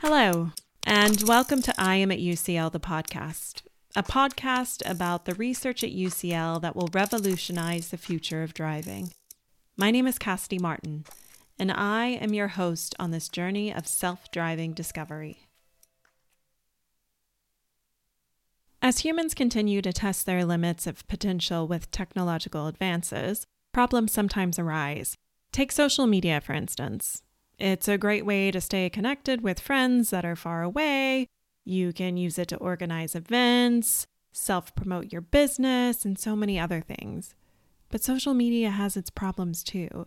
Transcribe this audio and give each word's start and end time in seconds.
Hello, 0.00 0.50
and 0.84 1.22
welcome 1.22 1.62
to 1.62 1.74
I 1.78 1.96
Am 1.96 2.12
at 2.12 2.18
UCL, 2.18 2.70
the 2.70 2.78
podcast, 2.78 3.62
a 3.96 4.02
podcast 4.02 4.82
about 4.88 5.24
the 5.24 5.34
research 5.34 5.82
at 5.82 5.90
UCL 5.90 6.60
that 6.60 6.76
will 6.76 6.90
revolutionize 6.92 7.88
the 7.88 7.96
future 7.96 8.42
of 8.42 8.52
driving. 8.52 9.14
My 9.74 9.90
name 9.90 10.06
is 10.06 10.18
Cassidy 10.18 10.58
Martin, 10.58 11.06
and 11.58 11.72
I 11.72 12.08
am 12.08 12.34
your 12.34 12.48
host 12.48 12.94
on 12.98 13.10
this 13.10 13.30
journey 13.30 13.72
of 13.72 13.86
self 13.86 14.30
driving 14.30 14.74
discovery. 14.74 15.48
As 18.82 18.98
humans 18.98 19.32
continue 19.32 19.80
to 19.80 19.94
test 19.94 20.26
their 20.26 20.44
limits 20.44 20.86
of 20.86 21.08
potential 21.08 21.66
with 21.66 21.90
technological 21.90 22.66
advances, 22.66 23.46
problems 23.72 24.12
sometimes 24.12 24.58
arise. 24.58 25.16
Take 25.52 25.72
social 25.72 26.06
media, 26.06 26.42
for 26.42 26.52
instance. 26.52 27.22
It's 27.58 27.88
a 27.88 27.96
great 27.96 28.26
way 28.26 28.50
to 28.50 28.60
stay 28.60 28.90
connected 28.90 29.40
with 29.40 29.60
friends 29.60 30.10
that 30.10 30.26
are 30.26 30.36
far 30.36 30.62
away. 30.62 31.26
You 31.64 31.92
can 31.92 32.16
use 32.18 32.38
it 32.38 32.48
to 32.48 32.56
organize 32.56 33.14
events, 33.14 34.06
self 34.30 34.74
promote 34.74 35.10
your 35.10 35.22
business, 35.22 36.04
and 36.04 36.18
so 36.18 36.36
many 36.36 36.58
other 36.60 36.82
things. 36.82 37.34
But 37.88 38.04
social 38.04 38.34
media 38.34 38.70
has 38.70 38.96
its 38.96 39.08
problems 39.08 39.64
too. 39.64 40.06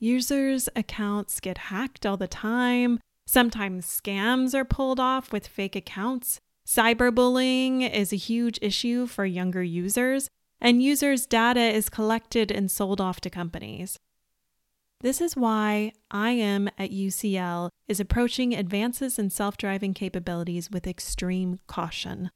Users' 0.00 0.68
accounts 0.74 1.38
get 1.38 1.58
hacked 1.58 2.04
all 2.04 2.16
the 2.16 2.26
time. 2.26 2.98
Sometimes 3.26 3.86
scams 3.86 4.52
are 4.52 4.64
pulled 4.64 4.98
off 4.98 5.32
with 5.32 5.46
fake 5.46 5.76
accounts. 5.76 6.40
Cyberbullying 6.66 7.88
is 7.88 8.12
a 8.12 8.16
huge 8.16 8.58
issue 8.60 9.06
for 9.06 9.24
younger 9.24 9.62
users, 9.62 10.28
and 10.60 10.82
users' 10.82 11.26
data 11.26 11.60
is 11.60 11.88
collected 11.88 12.50
and 12.50 12.70
sold 12.70 13.00
off 13.00 13.20
to 13.20 13.30
companies. 13.30 13.98
This 15.02 15.20
is 15.20 15.36
why 15.36 15.92
IM 16.14 16.68
at 16.78 16.92
UCL 16.92 17.70
is 17.88 17.98
approaching 17.98 18.54
advances 18.54 19.18
in 19.18 19.30
self 19.30 19.56
driving 19.56 19.94
capabilities 19.94 20.70
with 20.70 20.86
extreme 20.86 21.58
caution, 21.66 22.30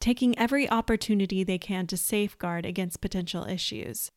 taking 0.00 0.36
every 0.38 0.68
opportunity 0.70 1.44
they 1.44 1.58
can 1.58 1.86
to 1.88 1.98
safeguard 1.98 2.64
against 2.64 3.02
potential 3.02 3.44
issues. 3.44 4.10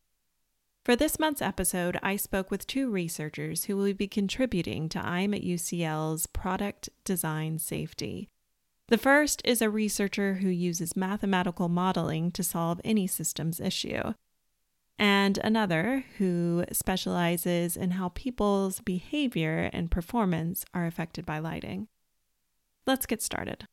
For 0.85 0.95
this 0.95 1.19
month's 1.19 1.41
episode, 1.41 1.99
I 2.01 2.15
spoke 2.15 2.49
with 2.49 2.67
two 2.67 2.89
researchers 2.89 3.65
who 3.65 3.75
will 3.75 3.93
be 3.93 4.07
contributing 4.07 4.87
to 4.89 4.99
IM 4.99 5.33
at 5.33 5.43
UCL's 5.43 6.25
product 6.27 6.89
design 7.03 7.59
safety. 7.59 8.29
The 8.87 8.97
first 8.97 9.41
is 9.43 9.61
a 9.61 9.69
researcher 9.69 10.35
who 10.35 10.49
uses 10.49 10.95
mathematical 10.95 11.67
modeling 11.67 12.31
to 12.31 12.43
solve 12.43 12.79
any 12.85 13.07
systems 13.07 13.59
issue 13.59 14.13
and 14.97 15.37
another 15.39 16.05
who 16.17 16.65
specializes 16.71 17.75
in 17.75 17.91
how 17.91 18.09
people's 18.09 18.79
behavior 18.79 19.69
and 19.73 19.91
performance 19.91 20.65
are 20.73 20.85
affected 20.85 21.25
by 21.25 21.39
lighting. 21.39 21.87
Let's 22.85 23.05
get 23.05 23.21
started. 23.21 23.67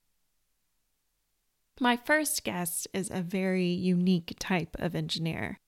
My 1.81 1.97
first 1.97 2.45
guest 2.45 2.89
is 2.93 3.11
a 3.11 3.23
very 3.23 3.69
unique 3.69 4.35
type 4.39 4.77
of 4.79 4.95
engineer. 4.95 5.61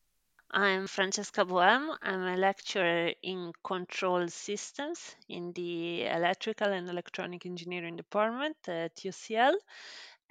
I'm 0.55 0.86
Francesca 0.86 1.47
Boem. 1.47 1.97
I'm 2.03 2.25
a 2.25 2.37
lecturer 2.37 3.12
in 3.22 3.53
control 3.64 4.28
systems 4.28 5.16
in 5.31 5.53
the 5.55 6.05
electrical 6.05 6.69
and 6.69 6.91
electronic 6.91 7.47
engineering 7.47 7.97
department 7.97 8.56
at 8.69 8.97
UCL 8.97 9.55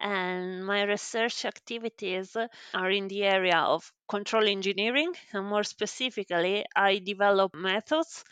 and 0.02 0.66
my 0.66 0.84
research 0.84 1.46
activities 1.46 2.36
are 2.74 2.92
in 2.92 3.08
the 3.08 3.24
area 3.24 3.58
of 3.58 3.92
control 4.10 4.48
engineering 4.48 5.14
and 5.34 5.46
more 5.48 5.64
specifically 5.64 6.66
i 6.76 7.00
develop 7.00 7.54
methods 7.56 8.24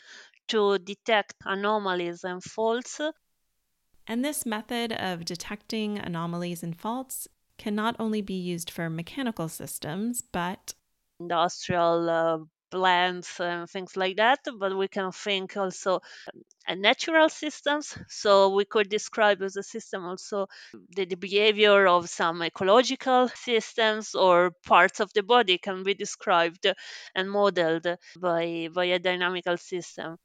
to 0.50 0.78
detect 0.78 1.34
anomalies 1.44 2.24
and 2.24 2.42
faults. 2.42 3.00
And 4.06 4.24
this 4.24 4.44
method 4.44 4.92
of 4.92 5.24
detecting 5.24 5.98
anomalies 5.98 6.64
and 6.64 6.76
faults 6.76 7.28
can 7.56 7.76
not 7.76 7.94
only 8.00 8.20
be 8.20 8.34
used 8.34 8.68
for 8.70 8.90
mechanical 8.90 9.48
systems 9.48 10.22
but 10.32 10.74
industrial 11.20 12.10
uh, 12.10 12.38
plants 12.70 13.40
and 13.40 13.68
things 13.68 13.96
like 13.96 14.16
that 14.16 14.40
but 14.58 14.76
we 14.76 14.88
can 14.88 15.12
think 15.12 15.56
also 15.56 16.00
and 16.66 16.82
natural 16.82 17.28
systems. 17.28 17.98
So 18.08 18.54
we 18.54 18.64
could 18.64 18.88
describe 18.88 19.42
as 19.42 19.56
a 19.56 19.62
system 19.62 20.04
also 20.04 20.46
the, 20.94 21.04
the 21.04 21.16
behavior 21.16 21.86
of 21.86 22.08
some 22.08 22.42
ecological 22.42 23.28
systems 23.28 24.14
or 24.14 24.52
parts 24.64 25.00
of 25.00 25.12
the 25.12 25.22
body 25.22 25.58
can 25.58 25.82
be 25.82 25.94
described 25.94 26.66
and 27.14 27.30
modeled 27.30 27.86
by, 28.18 28.68
by 28.72 28.84
a 28.84 28.98
dynamical 28.98 29.56
system. 29.56 30.16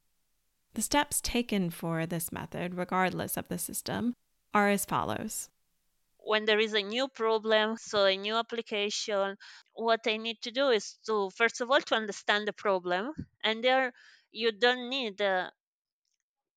The 0.76 0.82
steps 0.82 1.22
taken 1.22 1.70
for 1.70 2.06
this 2.06 2.32
method, 2.32 2.76
regardless 2.76 3.38
of 3.38 3.48
the 3.48 3.58
system, 3.58 4.14
are 4.54 4.70
as 4.70 4.86
follows. 4.86 5.50
When 6.26 6.44
there 6.46 6.60
is 6.60 6.74
a 6.74 6.82
new 6.84 7.08
problem, 7.08 7.78
so 7.78 8.06
a 8.06 8.18
new 8.18 8.36
application, 8.36 9.38
what 9.76 10.02
I 10.08 10.18
need 10.18 10.42
to 10.42 10.52
do 10.52 10.70
is 10.70 11.00
to, 11.08 11.30
first 11.30 11.62
of 11.62 11.72
all, 11.72 11.80
to 11.82 11.96
understand 11.96 12.48
the 12.50 12.54
problem. 12.54 13.14
And 13.46 13.64
there, 13.64 13.94
you 14.32 14.52
don't 14.52 14.90
need 14.90 15.22
uh, 15.22 15.52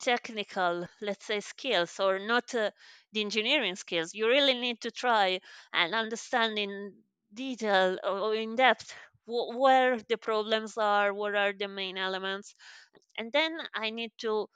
technical 0.01 0.87
let's 1.01 1.25
say 1.27 1.41
skills 1.41 1.99
or 1.99 2.19
not 2.21 2.55
uh, 2.55 2.71
the 3.13 3.21
engineering 3.21 3.75
skills 3.75 4.15
you 4.15 4.29
really 4.29 4.55
need 4.55 4.81
to 4.81 4.91
try 4.91 5.41
and 5.73 5.95
understand 5.95 6.57
in 6.59 6.93
detail 7.35 7.99
or 8.05 8.35
in 8.35 8.55
depth 8.55 8.95
wh- 9.27 9.51
where 9.59 9.99
the 10.09 10.17
problems 10.17 10.77
are 10.79 11.13
what 11.13 11.35
are 11.35 11.53
the 11.53 11.67
main 11.67 11.97
elements 11.99 12.55
and 13.19 13.33
then 13.33 13.59
i 13.75 13.91
need 13.91 14.13
to 14.19 14.47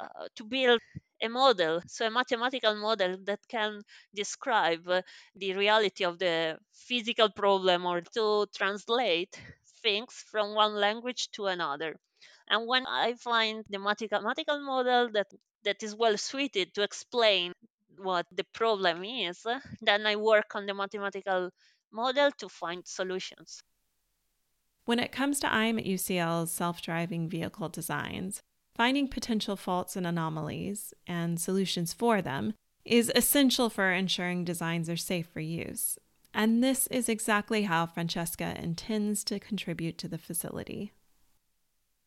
uh, 0.00 0.28
to 0.36 0.44
build 0.44 0.80
a 1.22 1.28
model 1.28 1.80
so 1.86 2.06
a 2.06 2.10
mathematical 2.10 2.74
model 2.74 3.16
that 3.24 3.40
can 3.48 3.80
describe 4.14 4.86
uh, 4.88 5.02
the 5.34 5.54
reality 5.54 6.04
of 6.04 6.18
the 6.18 6.58
physical 6.72 7.30
problem 7.30 7.86
or 7.86 8.00
to 8.00 8.46
translate 8.54 9.40
things 9.82 10.24
from 10.30 10.54
one 10.54 10.74
language 10.74 11.30
to 11.30 11.46
another 11.46 11.96
and 12.48 12.66
when 12.66 12.86
I 12.86 13.14
find 13.14 13.64
the 13.68 13.78
mathematical 13.78 14.60
model 14.60 15.10
that, 15.12 15.26
that 15.64 15.82
is 15.82 15.96
well 15.96 16.16
suited 16.16 16.74
to 16.74 16.82
explain 16.82 17.52
what 17.98 18.26
the 18.30 18.44
problem 18.52 19.04
is, 19.04 19.44
then 19.80 20.06
I 20.06 20.16
work 20.16 20.54
on 20.54 20.66
the 20.66 20.74
mathematical 20.74 21.50
model 21.90 22.30
to 22.38 22.48
find 22.48 22.86
solutions. 22.86 23.62
When 24.84 25.00
it 25.00 25.10
comes 25.10 25.40
to 25.40 25.46
IM 25.46 25.78
at 25.78 25.84
UCL's 25.84 26.52
self 26.52 26.80
driving 26.80 27.28
vehicle 27.28 27.68
designs, 27.68 28.42
finding 28.76 29.08
potential 29.08 29.56
faults 29.56 29.96
and 29.96 30.06
anomalies 30.06 30.92
and 31.06 31.40
solutions 31.40 31.94
for 31.94 32.20
them 32.20 32.52
is 32.84 33.10
essential 33.14 33.70
for 33.70 33.90
ensuring 33.90 34.44
designs 34.44 34.90
are 34.90 34.96
safe 34.96 35.26
for 35.26 35.40
use. 35.40 35.98
And 36.34 36.62
this 36.62 36.86
is 36.88 37.08
exactly 37.08 37.62
how 37.62 37.86
Francesca 37.86 38.54
intends 38.62 39.24
to 39.24 39.40
contribute 39.40 39.96
to 39.98 40.08
the 40.08 40.18
facility. 40.18 40.92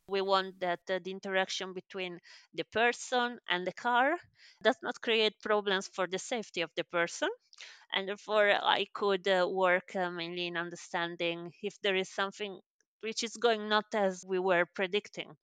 We 0.07 0.22
want 0.22 0.59
that 0.59 0.80
uh, 0.90 1.00
the 1.03 1.12
interaction 1.12 1.74
between 1.74 2.19
the 2.53 2.63
person 2.66 3.40
and 3.50 3.66
the 3.66 3.74
car 3.74 4.18
does 4.62 4.78
not 4.84 5.01
create 5.01 5.34
problems 5.41 5.88
for 5.88 6.07
the 6.07 6.19
safety 6.19 6.62
of 6.62 6.72
the 6.75 6.84
person. 6.84 7.30
And 7.94 8.07
therefore, 8.07 8.51
I 8.51 8.86
could 8.94 9.28
uh, 9.28 9.47
work 9.50 9.96
uh, 9.96 10.12
mainly 10.12 10.47
in 10.47 10.57
understanding 10.57 11.51
if 11.63 11.80
there 11.81 11.96
is 11.96 12.09
something 12.09 12.59
which 13.02 13.24
is 13.24 13.38
going 13.38 13.70
not 13.70 13.86
as 13.94 14.26
we 14.28 14.40
were 14.40 14.66
predicting. 14.66 15.36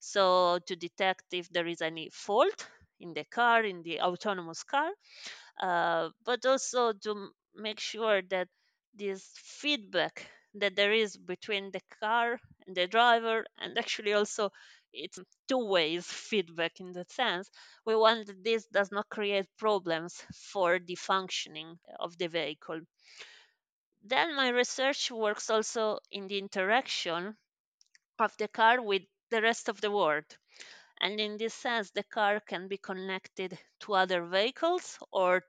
So, 0.00 0.58
to 0.66 0.76
detect 0.76 1.24
if 1.32 1.48
there 1.50 1.66
is 1.66 1.80
any 1.82 2.10
fault 2.10 2.66
in 3.00 3.14
the 3.14 3.24
car, 3.24 3.62
in 3.64 3.82
the 3.82 4.00
autonomous 4.00 4.62
car, 4.64 4.90
uh, 5.60 6.10
but 6.24 6.44
also 6.46 6.92
to 6.92 7.30
make 7.54 7.80
sure 7.80 8.22
that 8.30 8.48
this 8.94 9.30
feedback 9.36 10.26
that 10.54 10.76
there 10.76 10.92
is 10.92 11.16
between 11.16 11.70
the 11.72 11.80
car 12.00 12.38
and 12.66 12.76
the 12.76 12.86
driver 12.86 13.44
and 13.58 13.76
actually 13.76 14.12
also 14.12 14.50
it's 14.92 15.18
two 15.48 15.66
ways 15.66 16.06
feedback 16.06 16.78
in 16.78 16.92
that 16.92 17.10
sense 17.10 17.50
we 17.84 17.96
want 17.96 18.26
that 18.26 18.44
this 18.44 18.66
does 18.66 18.92
not 18.92 19.08
create 19.08 19.46
problems 19.58 20.22
for 20.52 20.78
the 20.78 20.94
functioning 20.94 21.76
of 21.98 22.16
the 22.18 22.28
vehicle 22.28 22.80
then 24.04 24.36
my 24.36 24.50
research 24.50 25.10
works 25.10 25.50
also 25.50 25.98
in 26.12 26.28
the 26.28 26.38
interaction 26.38 27.36
of 28.18 28.36
the 28.38 28.48
car 28.48 28.82
with 28.82 29.02
the 29.30 29.42
rest 29.42 29.68
of 29.68 29.80
the 29.80 29.90
world. 29.90 30.24
And 31.00 31.20
in 31.20 31.36
this 31.38 31.54
sense 31.54 31.90
the 31.90 32.04
car 32.04 32.40
can 32.40 32.68
be 32.68 32.78
connected 32.78 33.58
to 33.80 33.94
other 33.94 34.24
vehicles 34.26 34.98
or 35.12 35.44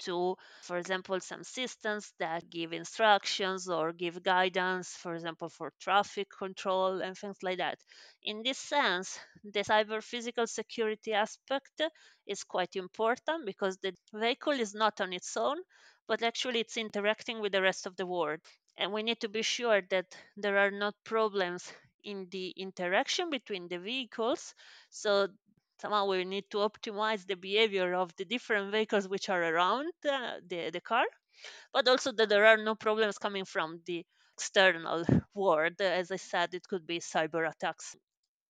to, 0.00 0.36
for 0.62 0.78
example, 0.78 1.20
some 1.20 1.42
systems 1.44 2.12
that 2.18 2.48
give 2.50 2.72
instructions 2.72 3.68
or 3.68 3.92
give 3.92 4.22
guidance, 4.22 4.90
for 4.96 5.14
example, 5.14 5.48
for 5.48 5.72
traffic 5.80 6.28
control 6.30 7.00
and 7.02 7.16
things 7.16 7.42
like 7.42 7.58
that. 7.58 7.78
In 8.22 8.42
this 8.42 8.58
sense, 8.58 9.18
the 9.44 9.60
cyber 9.60 10.02
physical 10.02 10.46
security 10.46 11.12
aspect 11.12 11.80
is 12.26 12.44
quite 12.44 12.76
important 12.76 13.46
because 13.46 13.78
the 13.78 13.94
vehicle 14.12 14.52
is 14.52 14.74
not 14.74 15.00
on 15.00 15.12
its 15.12 15.36
own, 15.36 15.58
but 16.06 16.22
actually 16.22 16.60
it's 16.60 16.76
interacting 16.76 17.40
with 17.40 17.52
the 17.52 17.62
rest 17.62 17.86
of 17.86 17.96
the 17.96 18.06
world. 18.06 18.40
And 18.76 18.92
we 18.92 19.02
need 19.02 19.20
to 19.20 19.28
be 19.28 19.42
sure 19.42 19.80
that 19.90 20.06
there 20.36 20.58
are 20.58 20.70
not 20.70 20.94
problems 21.04 21.72
in 22.04 22.28
the 22.30 22.50
interaction 22.50 23.30
between 23.30 23.68
the 23.68 23.78
vehicles 23.78 24.54
so 24.90 25.28
somehow 25.80 26.06
we 26.06 26.24
need 26.24 26.44
to 26.50 26.58
optimize 26.58 27.26
the 27.26 27.36
behavior 27.36 27.94
of 27.94 28.14
the 28.16 28.24
different 28.24 28.72
vehicles 28.72 29.08
which 29.08 29.28
are 29.28 29.42
around 29.42 29.92
uh, 30.10 30.40
the, 30.46 30.70
the 30.70 30.80
car. 30.80 31.04
But 31.72 31.86
also 31.88 32.10
that 32.12 32.28
there 32.28 32.44
are 32.46 32.56
no 32.56 32.74
problems 32.74 33.18
coming 33.18 33.44
from 33.44 33.80
the 33.86 34.04
external 34.36 35.04
world. 35.34 35.80
As 35.80 36.10
i 36.10 36.16
said 36.16 36.54
it 36.54 36.66
could 36.68 36.86
be 36.86 36.98
cyber 36.98 37.48
attacks. 37.48 37.94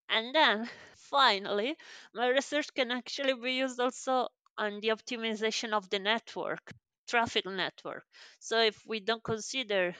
And 0.09 0.35
then 0.35 0.69
finally 0.97 1.77
my 2.15 2.29
research 2.29 2.75
can 2.75 2.91
actually 2.91 3.35
be 3.35 3.53
used 3.55 3.79
also 3.81 4.29
on 4.59 4.81
the 4.81 4.89
optimization 4.89 5.73
of 5.73 5.89
the 5.91 6.01
network 6.01 6.73
traffic 7.09 7.47
network. 7.47 8.05
So 8.41 8.61
if 8.61 8.83
we 8.87 9.01
don't 9.01 9.23
consider 9.23 9.95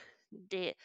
the 0.49 0.75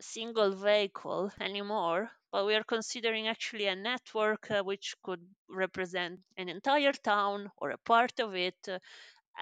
single 0.00 0.52
vehicle 0.52 1.32
anymore, 1.40 2.10
but 2.32 2.46
we 2.46 2.54
are 2.54 2.64
considering 2.64 3.28
actually 3.28 3.66
a 3.66 3.74
network 3.76 4.50
uh, 4.50 4.62
which 4.62 4.94
could 5.02 5.26
represent 5.48 6.20
an 6.36 6.48
entire 6.48 6.92
town 6.92 7.50
or 7.58 7.70
a 7.70 7.78
part 7.78 8.20
of 8.20 8.34
it. 8.36 8.56
Uh, 8.68 8.78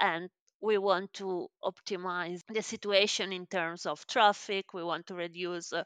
and 0.00 0.31
we 0.61 0.79
want 0.79 1.12
to 1.15 1.49
optimize 1.65 2.43
the 2.49 2.62
situation 2.62 3.33
in 3.33 3.47
terms 3.47 3.87
of 3.87 4.06
traffic. 4.06 4.75
We 4.75 4.83
want 4.85 5.06
to 5.09 5.15
reduce 5.15 5.73
uh, 5.73 5.85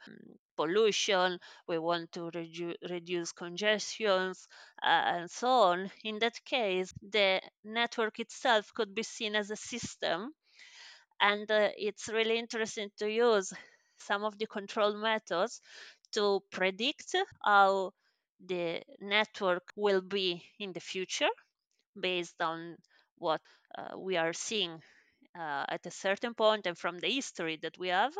pollution. 0.56 1.38
We 1.68 1.78
want 1.78 2.12
to 2.12 2.30
redu- 2.30 2.76
reduce 2.90 3.32
congestions 3.32 4.46
uh, 4.82 4.86
and 4.86 5.30
so 5.30 5.48
on. 5.48 5.90
In 6.04 6.18
that 6.20 6.44
case, 6.44 6.92
the 7.02 7.40
network 7.64 8.20
itself 8.20 8.72
could 8.74 8.94
be 8.94 9.02
seen 9.02 9.36
as 9.36 9.50
a 9.50 9.56
system 9.56 10.32
and 11.20 11.50
uh, 11.50 11.70
it's 11.76 12.08
really 12.08 12.38
interesting 12.38 12.90
to 12.98 13.10
use 13.10 13.52
some 14.02 14.24
of 14.24 14.38
the 14.38 14.46
control 14.46 14.94
methods 14.96 15.60
to 16.12 16.42
predict 16.50 17.14
how 17.44 17.92
the 18.46 18.82
network 19.00 19.64
will 19.76 20.00
be 20.02 20.44
in 20.58 20.72
the 20.72 20.80
future 20.80 21.30
based 22.00 22.40
on 22.40 22.76
what 23.18 23.40
uh, 23.78 23.98
we 23.98 24.16
are 24.16 24.32
seeing 24.32 24.82
uh, 25.38 25.64
at 25.68 25.86
a 25.86 25.90
certain 25.90 26.34
point 26.34 26.66
and 26.66 26.78
from 26.78 26.98
the 27.00 27.08
history 27.08 27.58
that 27.62 27.78
we 27.78 27.88
have. 27.88 28.14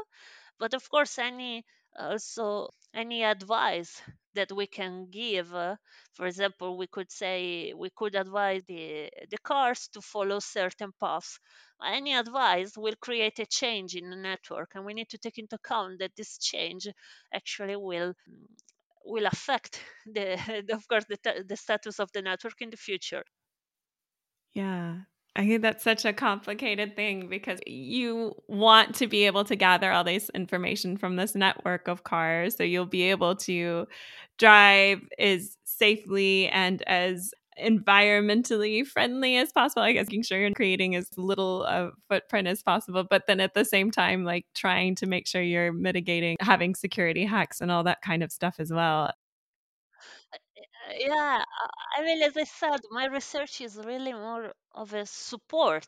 But 0.58 0.74
of 0.74 0.88
course 0.90 1.18
any 1.18 1.64
also 1.98 2.70
any 2.94 3.22
advice 3.24 4.02
that 4.34 4.50
we 4.52 4.66
can 4.66 5.10
give 5.10 5.54
uh, 5.54 5.76
for 6.14 6.26
example 6.26 6.76
we 6.78 6.86
could 6.86 7.10
say 7.10 7.72
we 7.74 7.90
could 7.90 8.14
advise 8.14 8.62
the, 8.66 9.10
the 9.30 9.38
cars 9.38 9.88
to 9.88 10.00
follow 10.00 10.38
certain 10.40 10.92
paths. 11.00 11.38
Any 11.84 12.14
advice 12.14 12.76
will 12.76 12.96
create 13.00 13.38
a 13.40 13.46
change 13.46 13.94
in 13.96 14.10
the 14.10 14.16
network 14.16 14.70
and 14.74 14.84
we 14.86 14.94
need 14.94 15.08
to 15.10 15.18
take 15.18 15.38
into 15.38 15.56
account 15.56 15.98
that 16.00 16.16
this 16.16 16.38
change 16.38 16.88
actually 17.34 17.76
will 17.76 18.14
will 19.04 19.26
affect 19.26 19.82
the, 20.06 20.64
of 20.72 20.86
course 20.88 21.04
the, 21.08 21.44
the 21.46 21.56
status 21.56 22.00
of 22.00 22.10
the 22.12 22.22
network 22.22 22.60
in 22.60 22.70
the 22.70 22.76
future. 22.76 23.24
Yeah 24.54 25.04
I 25.34 25.46
think 25.46 25.62
that's 25.62 25.82
such 25.82 26.04
a 26.04 26.12
complicated 26.12 26.94
thing 26.94 27.28
because 27.28 27.58
you 27.66 28.34
want 28.48 28.94
to 28.96 29.06
be 29.06 29.24
able 29.24 29.44
to 29.44 29.56
gather 29.56 29.90
all 29.90 30.04
this 30.04 30.30
information 30.34 30.98
from 30.98 31.16
this 31.16 31.34
network 31.34 31.88
of 31.88 32.04
cars. 32.04 32.56
So 32.56 32.64
you'll 32.64 32.84
be 32.84 33.04
able 33.04 33.36
to 33.36 33.86
drive 34.38 35.00
as 35.18 35.56
safely 35.64 36.48
and 36.48 36.82
as 36.86 37.32
environmentally 37.58 38.86
friendly 38.86 39.36
as 39.38 39.52
possible. 39.52 39.82
I 39.82 39.92
guess 39.92 40.08
making 40.08 40.24
sure 40.24 40.38
you're 40.38 40.50
creating 40.50 40.96
as 40.96 41.08
little 41.16 41.64
of 41.64 41.92
footprint 42.10 42.48
as 42.48 42.62
possible, 42.62 43.04
but 43.08 43.26
then 43.26 43.40
at 43.40 43.54
the 43.54 43.64
same 43.64 43.90
time, 43.90 44.24
like 44.24 44.44
trying 44.54 44.96
to 44.96 45.06
make 45.06 45.26
sure 45.26 45.40
you're 45.42 45.72
mitigating 45.72 46.36
having 46.40 46.74
security 46.74 47.24
hacks 47.24 47.60
and 47.62 47.70
all 47.70 47.84
that 47.84 48.02
kind 48.02 48.22
of 48.22 48.32
stuff 48.32 48.56
as 48.58 48.70
well 48.70 49.10
yeah 50.98 51.44
i 51.96 52.02
mean 52.04 52.22
as 52.22 52.36
i 52.36 52.44
said 52.44 52.80
my 52.90 53.06
research 53.06 53.60
is 53.60 53.76
really 53.84 54.12
more 54.12 54.52
of 54.74 54.92
a 54.94 55.04
support 55.06 55.86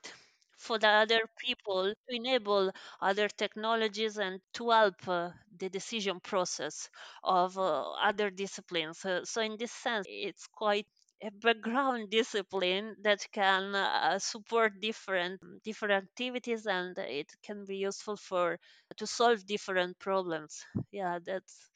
for 0.57 0.79
the 0.79 0.89
other 0.89 1.21
people 1.39 1.93
to 2.09 2.15
enable 2.17 2.71
other 3.01 3.29
technologies 3.29 4.17
and 4.19 4.41
to 4.55 4.71
help 4.71 4.95
uh, 5.09 5.31
the 5.59 5.69
decision 5.69 6.21
process 6.21 6.89
of 7.25 7.59
uh, 7.59 7.91
other 8.03 8.31
disciplines. 8.31 9.05
Uh, 9.05 9.25
so 9.25 9.43
in 9.43 9.57
this 9.59 9.73
sense 9.73 10.07
it's 10.09 10.47
quite 10.47 10.87
a 11.23 11.31
background 11.43 12.09
discipline 12.19 12.95
that 13.03 13.19
can 13.33 13.75
uh, 13.75 14.19
support 14.21 14.73
different 14.81 15.41
different 15.65 16.05
activities 16.05 16.67
and 16.67 16.97
it 16.99 17.27
can 17.45 17.65
be 17.67 17.77
useful 17.77 18.17
for 18.17 18.57
to 18.97 19.07
solve 19.07 19.45
different 19.47 19.99
problems. 19.99 20.65
Yeah 20.93 21.19
that's 21.27 21.69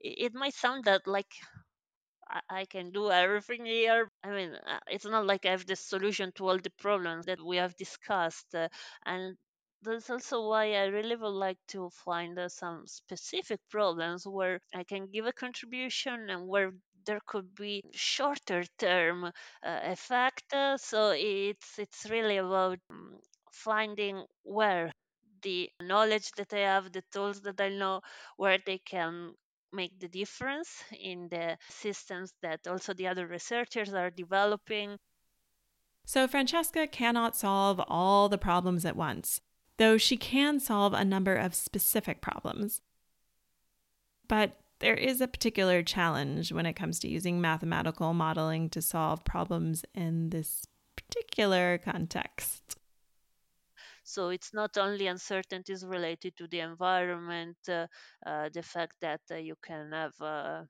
it 0.00 0.34
might 0.34 0.54
sound 0.54 0.84
that 0.84 1.06
like 1.06 1.32
I, 2.48 2.64
can 2.64 2.90
do 2.92 3.10
everything 3.10 3.66
here. 3.66 4.10
I 4.24 4.30
mean, 4.30 4.54
uh, 4.54 4.78
it's 4.88 5.04
not 5.04 5.26
like 5.26 5.46
I 5.46 5.50
have 5.50 5.66
the 5.66 5.76
solution 5.76 6.32
to 6.36 6.48
all 6.48 6.58
the 6.58 6.70
problems 6.78 7.26
that 7.26 7.40
we 7.44 7.56
have 7.56 7.76
discussed. 7.76 8.54
Uh, 8.54 8.68
and 9.06 9.36
that's 9.82 10.10
also 10.10 10.48
why 10.48 10.74
I 10.74 10.84
really 10.86 11.16
would 11.16 11.28
like 11.46 11.58
to 11.68 11.90
find 11.90 12.38
uh, 12.38 12.48
some 12.48 12.86
specific 12.86 13.60
problems 13.70 14.26
where 14.26 14.60
I 14.74 14.84
can 14.84 15.06
give 15.10 15.26
a 15.26 15.32
contribution 15.32 16.30
and 16.30 16.46
where 16.46 16.72
there 17.06 17.20
could 17.26 17.54
be 17.54 17.82
shorter 17.92 18.64
term 18.78 19.24
uh, 19.24 19.30
effect. 19.62 20.44
So 20.76 21.12
it's 21.16 21.78
it's 21.78 22.08
really 22.10 22.36
about 22.38 22.78
um, 22.90 23.18
finding 23.52 24.24
where 24.42 24.92
the 25.42 25.70
knowledge 25.80 26.30
that 26.36 26.52
I 26.52 26.60
have, 26.60 26.92
the 26.92 27.02
tools 27.12 27.40
that 27.42 27.60
I 27.60 27.70
know, 27.70 28.00
where 28.36 28.58
they 28.64 28.78
can 28.78 29.34
make 29.72 29.98
the 29.98 30.08
difference 30.08 30.82
in 30.98 31.28
the 31.30 31.56
systems 31.68 32.32
that 32.42 32.66
also 32.66 32.92
the 32.94 33.06
other 33.06 33.26
researchers 33.26 33.92
are 33.92 34.10
developing. 34.10 34.96
So, 36.04 36.26
Francesca 36.26 36.86
cannot 36.86 37.36
solve 37.36 37.80
all 37.86 38.28
the 38.28 38.38
problems 38.38 38.84
at 38.84 38.96
once, 38.96 39.40
though 39.76 39.96
she 39.96 40.16
can 40.16 40.58
solve 40.58 40.92
a 40.92 41.04
number 41.04 41.34
of 41.34 41.54
specific 41.54 42.20
problems. 42.20 42.80
But 44.28 44.56
there 44.80 44.94
is 44.94 45.20
a 45.20 45.28
particular 45.28 45.82
challenge 45.82 46.52
when 46.52 46.66
it 46.66 46.72
comes 46.72 46.98
to 47.00 47.08
using 47.08 47.40
mathematical 47.40 48.12
modeling 48.12 48.70
to 48.70 48.82
solve 48.82 49.24
problems 49.24 49.84
in 49.94 50.30
this 50.30 50.66
particular 50.96 51.78
context. 51.78 52.49
So 54.10 54.30
it's 54.30 54.52
not 54.52 54.76
only 54.76 55.06
uncertainties 55.06 55.84
related 55.84 56.36
to 56.38 56.48
the 56.48 56.60
environment, 56.60 57.56
uh, 57.68 57.86
uh, 58.26 58.48
the 58.52 58.62
fact 58.62 58.94
that 59.00 59.20
uh, 59.30 59.36
you 59.36 59.54
can 59.62 59.92
have 59.92 60.66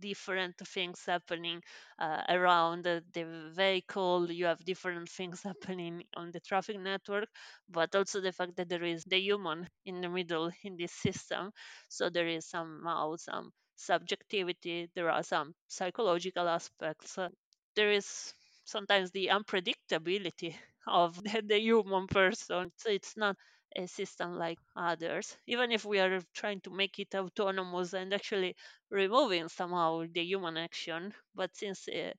different 0.00 0.56
things 0.58 1.00
happening 1.06 1.60
uh, 1.98 2.22
around 2.28 2.84
the, 2.84 3.02
the, 3.12 3.24
vehicle. 3.56 4.30
You 4.30 4.46
have 4.46 4.64
different 4.64 5.08
things 5.08 5.42
happening 5.50 6.04
on 6.16 6.30
the 6.30 6.40
traffic 6.40 6.78
network 6.80 7.28
but 7.68 7.94
also 7.94 8.20
the 8.20 8.32
fact 8.32 8.56
that 8.56 8.68
there 8.68 8.84
is 8.84 9.04
the 9.04 9.18
human 9.18 9.68
in 9.86 10.00
the 10.00 10.08
middle 10.08 10.50
in 10.62 10.76
this 10.76 10.92
system. 10.92 11.50
So 11.88 12.10
there 12.10 12.28
is 12.28 12.46
somehow 12.46 13.16
some 13.16 13.50
subjectivity 13.76 14.88
there 14.94 15.10
are 15.10 15.22
some 15.24 15.54
psychological 15.68 16.48
aspects. 16.48 17.18
Uh, 17.18 17.28
there 17.74 17.90
is 17.90 18.32
sometimes 18.64 19.10
the 19.10 19.30
unpredictability 19.32 20.54
of 20.86 21.20
the, 21.48 21.58
human 21.60 22.06
person. 22.06 22.72
So 22.76 22.90
it's 22.90 23.16
not 23.16 23.36
a 23.76 23.86
system 23.88 24.36
like 24.38 24.58
others, 24.76 25.36
even 25.46 25.72
if 25.72 25.84
we 25.84 25.98
are 25.98 26.20
trying 26.34 26.60
to 26.62 26.70
make 26.70 26.98
it 26.98 27.14
autonomous 27.14 27.92
and 27.92 28.14
actually 28.14 28.54
removing 28.90 29.48
somehow 29.48 30.04
the 30.12 30.22
human 30.22 30.56
action. 30.56 31.12
But 31.34 31.56
since 31.56 31.88
uh, 31.88 32.12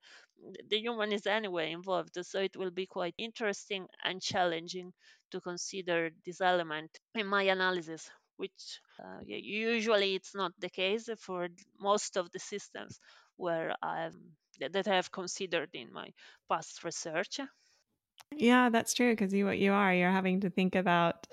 the 0.69 0.77
human 0.79 1.11
is 1.11 1.27
anyway 1.27 1.71
involved, 1.71 2.17
so 2.25 2.39
it 2.39 2.55
will 2.55 2.71
be 2.71 2.85
quite 2.85 3.15
interesting 3.17 3.87
and 4.03 4.21
challenging 4.21 4.93
to 5.31 5.41
consider 5.41 6.09
this 6.25 6.41
element 6.41 6.97
in 7.15 7.27
my 7.27 7.43
analysis. 7.43 8.09
Which 8.37 8.79
uh, 8.99 9.19
usually 9.25 10.15
it's 10.15 10.35
not 10.35 10.51
the 10.59 10.69
case 10.69 11.09
for 11.19 11.47
most 11.79 12.17
of 12.17 12.31
the 12.31 12.39
systems 12.39 12.99
where 13.37 13.73
I've 13.81 14.15
that 14.59 14.87
I 14.87 14.95
have 14.95 15.11
considered 15.11 15.69
in 15.73 15.91
my 15.93 16.09
past 16.49 16.83
research. 16.83 17.39
Yeah, 18.31 18.69
that's 18.69 18.93
true 18.93 19.11
because 19.11 19.33
you 19.33 19.45
what 19.45 19.59
you 19.59 19.71
are, 19.71 19.93
you're 19.93 20.11
having 20.11 20.41
to 20.41 20.49
think 20.49 20.75
about 20.75 21.27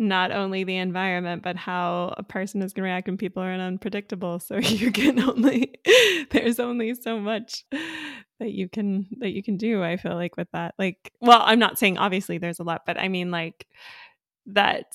not 0.00 0.30
only 0.30 0.62
the 0.64 0.76
environment 0.76 1.42
but 1.42 1.56
how 1.56 2.14
a 2.16 2.22
person 2.22 2.62
is 2.62 2.72
going 2.72 2.84
to 2.84 2.90
react 2.90 3.06
when 3.08 3.16
people 3.16 3.42
are 3.42 3.52
unpredictable. 3.52 4.38
So 4.40 4.56
you 4.58 4.90
can 4.90 5.20
only 5.20 5.74
there's 6.30 6.58
only 6.58 6.94
so 6.94 7.20
much 7.20 7.64
that 8.40 8.52
you 8.52 8.68
can 8.68 9.06
that 9.18 9.30
you 9.32 9.42
can 9.42 9.56
do. 9.56 9.82
I 9.84 9.96
feel 9.96 10.14
like 10.14 10.36
with 10.36 10.48
that, 10.52 10.74
like, 10.78 11.12
well, 11.20 11.42
I'm 11.44 11.58
not 11.58 11.78
saying 11.78 11.98
obviously 11.98 12.38
there's 12.38 12.58
a 12.60 12.64
lot, 12.64 12.82
but 12.86 12.98
I 12.98 13.08
mean 13.08 13.30
like 13.30 13.66
that. 14.46 14.86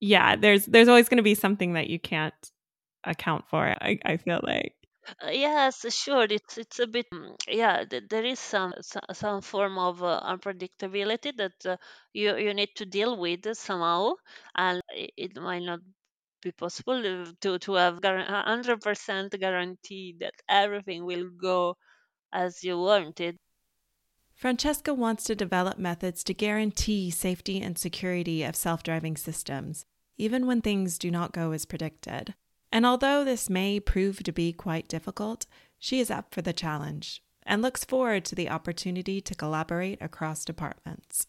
Yeah, 0.00 0.36
there's 0.36 0.66
there's 0.66 0.88
always 0.88 1.08
going 1.08 1.18
to 1.18 1.22
be 1.24 1.34
something 1.36 1.74
that 1.74 1.88
you 1.90 1.98
can't 2.00 2.34
account 3.04 3.46
for. 3.50 3.64
I, 3.80 3.98
I 4.04 4.16
feel 4.18 4.40
like 4.44 4.74
uh, 5.22 5.30
yes, 5.30 5.84
sure. 5.94 6.24
It's 6.30 6.58
it's 6.58 6.78
a 6.78 6.86
bit 6.86 7.06
mm, 7.12 7.34
yeah. 7.48 7.84
Th- 7.84 8.04
there 8.08 8.24
is 8.24 8.38
some 8.40 8.74
so- 8.80 9.00
some 9.12 9.40
form 9.42 9.78
of 9.78 10.02
uh, 10.02 10.20
unpredictability 10.24 11.36
that 11.36 11.66
uh, 11.66 11.76
you 12.12 12.36
you 12.36 12.54
need 12.54 12.70
to 12.76 12.86
deal 12.86 13.16
with 13.18 13.56
somehow, 13.56 14.12
and 14.54 14.80
it 14.90 15.36
might 15.36 15.62
not 15.62 15.80
be 16.42 16.52
possible 16.52 17.00
uh, 17.06 17.32
to 17.42 17.58
to 17.60 17.74
have 17.74 18.00
hundred 18.04 18.80
percent 18.82 19.32
guarantee 19.40 20.16
that 20.20 20.34
everything 20.48 21.04
will 21.04 21.30
go 21.30 21.76
as 22.32 22.62
you 22.64 22.78
wanted. 22.78 23.36
Francesca 24.34 24.94
wants 24.94 25.24
to 25.24 25.34
develop 25.34 25.78
methods 25.78 26.22
to 26.24 26.34
guarantee 26.34 27.10
safety 27.10 27.60
and 27.60 27.78
security 27.78 28.42
of 28.42 28.54
self 28.54 28.82
driving 28.82 29.16
systems, 29.16 29.86
even 30.18 30.46
when 30.46 30.60
things 30.60 30.98
do 30.98 31.10
not 31.10 31.32
go 31.32 31.52
as 31.52 31.64
predicted. 31.64 32.34
And 32.74 32.84
although 32.84 33.22
this 33.22 33.48
may 33.48 33.78
prove 33.78 34.24
to 34.24 34.32
be 34.32 34.52
quite 34.52 34.88
difficult, 34.88 35.46
she 35.78 36.00
is 36.00 36.10
up 36.10 36.34
for 36.34 36.42
the 36.42 36.52
challenge 36.52 37.22
and 37.46 37.62
looks 37.62 37.84
forward 37.84 38.24
to 38.24 38.34
the 38.34 38.50
opportunity 38.50 39.20
to 39.20 39.34
collaborate 39.36 40.02
across 40.02 40.44
departments. 40.44 41.28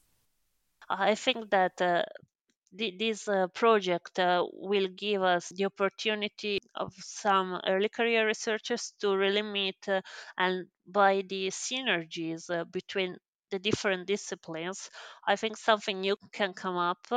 I 0.90 1.14
think 1.14 1.52
that 1.52 1.80
uh, 1.80 2.02
this 2.74 3.28
uh, 3.28 3.46
project 3.54 4.18
uh, 4.18 4.44
will 4.54 4.88
give 4.88 5.22
us 5.22 5.50
the 5.50 5.66
opportunity 5.66 6.58
of 6.74 6.96
some 6.98 7.62
early 7.68 7.90
career 7.90 8.26
researchers 8.26 8.94
to 9.02 9.16
really 9.16 9.44
meet 9.44 9.88
uh, 9.88 10.02
and 10.40 10.66
by 10.88 11.24
the 11.30 11.50
synergies 11.50 12.50
uh, 12.50 12.64
between 12.64 13.18
the 13.56 13.60
different 13.60 14.08
disciplines 14.08 14.90
i 15.28 15.36
think 15.36 15.58
something 15.58 16.02
new 16.02 16.16
can 16.34 16.54
come 16.54 16.78
up 16.78 17.08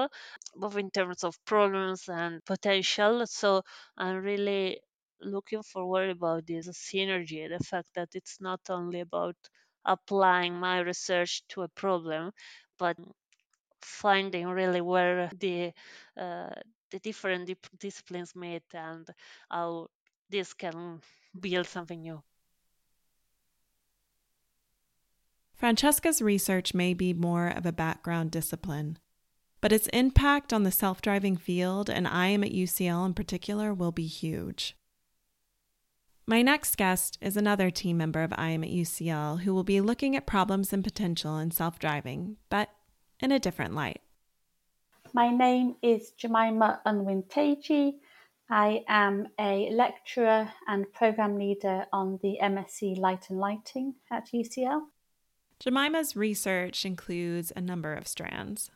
both 0.54 0.76
in 0.76 0.90
terms 0.90 1.24
of 1.24 1.42
problems 1.44 2.08
and 2.08 2.44
potential 2.44 3.26
so 3.26 3.62
i'm 3.96 4.16
really 4.22 4.80
looking 5.20 5.62
forward 5.62 6.10
about 6.10 6.46
this 6.46 6.68
synergy 6.68 7.48
the 7.48 7.64
fact 7.64 7.88
that 7.94 8.08
it's 8.14 8.40
not 8.40 8.60
only 8.70 9.00
about 9.00 9.36
applying 9.84 10.54
my 10.54 10.78
research 10.80 11.42
to 11.48 11.62
a 11.62 11.68
problem 11.68 12.30
but 12.78 12.96
finding 13.82 14.46
really 14.48 14.80
where 14.80 15.30
the 15.38 15.72
uh, 16.16 16.50
the 16.90 16.98
different 17.00 17.50
disciplines 17.78 18.34
meet 18.36 18.64
and 18.74 19.08
how 19.50 19.88
this 20.30 20.54
can 20.54 21.00
build 21.40 21.66
something 21.66 22.00
new. 22.00 22.22
Francesca's 25.58 26.22
research 26.22 26.72
may 26.72 26.94
be 26.94 27.12
more 27.12 27.48
of 27.48 27.66
a 27.66 27.72
background 27.72 28.30
discipline, 28.30 28.96
but 29.60 29.72
its 29.72 29.88
impact 29.88 30.52
on 30.52 30.62
the 30.62 30.70
self 30.70 31.02
driving 31.02 31.36
field 31.36 31.90
and 31.90 32.06
I 32.06 32.28
am 32.28 32.44
at 32.44 32.52
UCL 32.52 33.04
in 33.06 33.12
particular 33.12 33.74
will 33.74 33.90
be 33.90 34.06
huge. 34.06 34.76
My 36.28 36.42
next 36.42 36.76
guest 36.76 37.18
is 37.20 37.36
another 37.36 37.70
team 37.70 37.96
member 37.96 38.22
of 38.22 38.32
I 38.36 38.50
Am 38.50 38.62
at 38.62 38.70
UCL 38.70 39.40
who 39.40 39.52
will 39.52 39.64
be 39.64 39.80
looking 39.80 40.14
at 40.14 40.26
problems 40.26 40.72
and 40.72 40.84
potential 40.84 41.38
in 41.38 41.50
self 41.50 41.80
driving, 41.80 42.36
but 42.50 42.68
in 43.18 43.32
a 43.32 43.40
different 43.40 43.74
light. 43.74 44.00
My 45.12 45.28
name 45.28 45.74
is 45.82 46.12
Jemima 46.12 46.82
Unwin 46.86 47.24
Teji. 47.24 47.94
I 48.48 48.84
am 48.86 49.26
a 49.40 49.70
lecturer 49.72 50.52
and 50.68 50.92
program 50.92 51.36
leader 51.36 51.86
on 51.92 52.20
the 52.22 52.38
MSc 52.40 52.96
Light 52.96 53.30
and 53.30 53.40
Lighting 53.40 53.94
at 54.12 54.28
UCL. 54.32 54.82
Jemima's 55.60 56.14
research 56.14 56.84
includes 56.84 57.52
a 57.56 57.60
number 57.60 57.92
of 57.94 58.06
strands. 58.06 58.70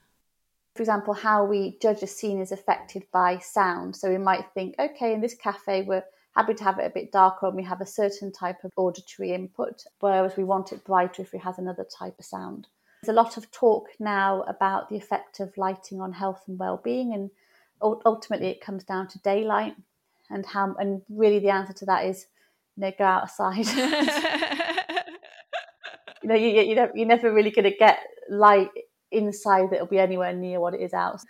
For 0.75 0.83
example, 0.83 1.15
how 1.15 1.45
we 1.45 1.79
judge 1.81 2.03
a 2.03 2.07
scene 2.07 2.41
is 2.41 2.51
affected 2.51 3.05
by 3.13 3.39
sound. 3.39 3.95
So 3.95 4.11
we 4.11 4.19
might 4.19 4.47
think, 4.55 4.75
okay, 4.79 5.13
in 5.13 5.21
this 5.21 5.35
cafe, 5.35 5.83
we're 5.83 6.05
happy 6.35 6.55
to 6.55 6.65
have 6.65 6.79
it 6.79 6.87
a 6.87 6.91
bit 6.91 7.13
darker 7.13 7.47
and 7.47 7.57
we 7.57 7.63
have 7.63 7.81
a 7.81 7.87
certain 7.87 8.33
type 8.33 8.65
of 8.65 8.73
auditory 8.77 9.33
input, 9.33 9.85
whereas 10.01 10.37
we 10.37 10.45
want 10.45 10.73
it 10.73 10.85
brighter 10.85 11.23
if 11.23 11.35
it 11.35 11.43
has 11.43 11.59
another 11.59 11.85
type 11.85 12.19
of 12.19 12.25
sound. 12.25 12.69
There's 13.03 13.15
a 13.15 13.21
lot 13.21 13.37
of 13.37 13.51
talk 13.51 13.89
now 13.99 14.43
about 14.43 14.89
the 14.89 14.97
effect 14.97 15.41
of 15.41 15.57
lighting 15.57 16.01
on 16.01 16.13
health 16.13 16.45
and 16.47 16.59
well-being, 16.59 17.13
and 17.13 17.31
ultimately 17.83 18.49
it 18.49 18.61
comes 18.61 18.85
down 18.85 19.09
to 19.09 19.19
daylight 19.19 19.75
and 20.31 20.47
how. 20.47 20.75
And 20.79 21.03
really, 21.09 21.41
the 21.41 21.51
answer 21.51 21.73
to 21.75 21.87
that 21.87 22.07
is, 22.07 22.27
you 22.77 22.83
know, 22.83 22.93
go 22.97 23.05
outside. 23.05 23.67
you 26.23 26.29
know, 26.29 26.35
you, 26.35 26.49
you 26.49 26.75
know, 26.75 26.91
you're 26.95 27.07
never 27.07 27.33
really 27.33 27.51
going 27.51 27.71
to 27.71 27.77
get 27.77 28.01
light 28.29 28.71
inside 29.11 29.71
that'll 29.71 29.87
be 29.87 29.99
anywhere 29.99 30.33
near 30.33 30.61
what 30.61 30.75
it 30.75 30.81
is 30.81 30.95
out. 30.95 31.21
So 31.21 31.27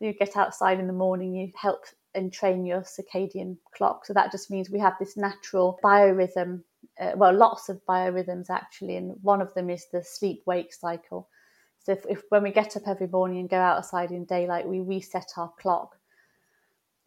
you 0.00 0.12
get 0.12 0.36
outside 0.36 0.78
in 0.78 0.86
the 0.86 0.92
morning, 0.92 1.34
you 1.34 1.50
help 1.56 1.84
and 2.14 2.32
train 2.32 2.64
your 2.64 2.82
circadian 2.82 3.56
clock. 3.74 4.06
So 4.06 4.12
that 4.12 4.32
just 4.32 4.50
means 4.50 4.70
we 4.70 4.78
have 4.78 4.94
this 4.98 5.16
natural 5.16 5.78
biorhythm 5.82 6.62
uh, 6.98 7.12
well, 7.16 7.34
lots 7.34 7.68
of 7.68 7.84
biorhythms 7.86 8.50
actually, 8.50 8.96
and 8.96 9.14
one 9.22 9.40
of 9.40 9.52
them 9.54 9.70
is 9.70 9.86
the 9.92 10.02
sleep 10.02 10.42
wake 10.46 10.72
cycle. 10.72 11.28
So 11.82 11.92
if, 11.92 12.06
if 12.08 12.22
when 12.30 12.42
we 12.42 12.50
get 12.50 12.76
up 12.76 12.88
every 12.88 13.06
morning 13.06 13.38
and 13.38 13.48
go 13.48 13.58
outside 13.60 14.10
in 14.10 14.24
daylight, 14.24 14.66
we 14.66 14.80
reset 14.80 15.32
our 15.36 15.52
clock. 15.60 15.98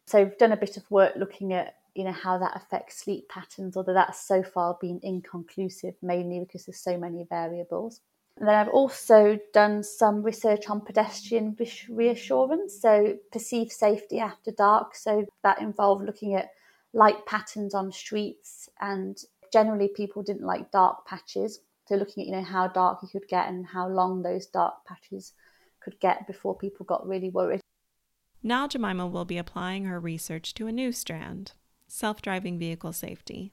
So 0.06 0.22
we've 0.22 0.38
done 0.38 0.52
a 0.52 0.56
bit 0.56 0.76
of 0.76 0.90
work 0.90 1.14
looking 1.16 1.52
at 1.52 1.74
you 1.94 2.04
know 2.04 2.12
how 2.12 2.38
that 2.38 2.56
affects 2.56 2.98
sleep 2.98 3.28
patterns, 3.28 3.76
although 3.76 3.94
that's 3.94 4.26
so 4.26 4.42
far 4.42 4.78
been 4.80 5.00
inconclusive, 5.02 5.94
mainly 6.02 6.40
because 6.40 6.66
there's 6.66 6.80
so 6.80 6.96
many 6.96 7.26
variables. 7.28 8.00
And 8.36 8.48
then 8.48 8.54
I've 8.54 8.68
also 8.68 9.38
done 9.52 9.82
some 9.82 10.22
research 10.22 10.68
on 10.68 10.80
pedestrian 10.80 11.56
reassurance, 11.90 12.80
so 12.80 13.18
perceived 13.30 13.72
safety 13.72 14.18
after 14.18 14.50
dark. 14.50 14.94
So 14.94 15.26
that 15.42 15.60
involved 15.60 16.04
looking 16.04 16.34
at 16.34 16.50
light 16.92 17.26
patterns 17.26 17.74
on 17.74 17.92
streets 17.92 18.68
and 18.80 19.22
generally 19.52 19.88
people 19.88 20.22
didn't 20.22 20.46
like 20.46 20.70
dark 20.70 21.06
patches. 21.06 21.60
So 21.86 21.96
looking 21.96 22.22
at 22.22 22.26
you 22.28 22.32
know 22.32 22.42
how 22.42 22.68
dark 22.68 23.00
you 23.02 23.08
could 23.08 23.28
get 23.28 23.48
and 23.48 23.66
how 23.66 23.88
long 23.88 24.22
those 24.22 24.46
dark 24.46 24.86
patches 24.86 25.32
could 25.80 25.98
get 26.00 26.26
before 26.26 26.56
people 26.56 26.86
got 26.86 27.06
really 27.06 27.30
worried. 27.30 27.60
Now 28.42 28.66
Jemima 28.66 29.06
will 29.06 29.24
be 29.24 29.38
applying 29.38 29.84
her 29.84 30.00
research 30.00 30.54
to 30.54 30.66
a 30.66 30.72
new 30.72 30.92
strand, 30.92 31.52
self-driving 31.90 32.58
vehicle 32.58 32.92
safety. 32.92 33.52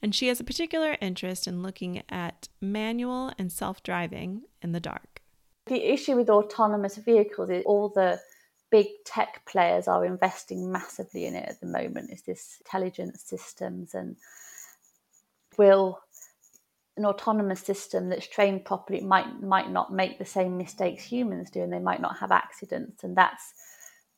And 0.00 0.14
she 0.14 0.28
has 0.28 0.38
a 0.38 0.44
particular 0.44 0.96
interest 1.00 1.46
in 1.46 1.62
looking 1.62 2.02
at 2.08 2.48
manual 2.60 3.32
and 3.38 3.50
self-driving 3.50 4.42
in 4.62 4.72
the 4.72 4.80
dark. 4.80 5.22
The 5.66 5.92
issue 5.92 6.16
with 6.16 6.30
autonomous 6.30 6.96
vehicles 6.96 7.50
is 7.50 7.64
all 7.66 7.88
the 7.88 8.20
big 8.70 8.86
tech 9.04 9.42
players 9.46 9.88
are 9.88 10.04
investing 10.04 10.70
massively 10.70 11.26
in 11.26 11.34
it 11.34 11.48
at 11.48 11.60
the 11.60 11.66
moment 11.66 12.10
is 12.10 12.22
this 12.22 12.58
intelligence 12.60 13.22
systems 13.22 13.94
and 13.94 14.16
will 15.56 16.00
an 16.96 17.06
autonomous 17.06 17.60
system 17.60 18.08
that's 18.08 18.26
trained 18.26 18.64
properly 18.64 19.00
might 19.00 19.42
might 19.42 19.70
not 19.70 19.92
make 19.92 20.18
the 20.18 20.24
same 20.24 20.58
mistakes 20.58 21.04
humans 21.04 21.50
do 21.50 21.62
and 21.62 21.72
they 21.72 21.78
might 21.78 22.00
not 22.00 22.18
have 22.18 22.32
accidents 22.32 23.04
and 23.04 23.16
that's 23.16 23.54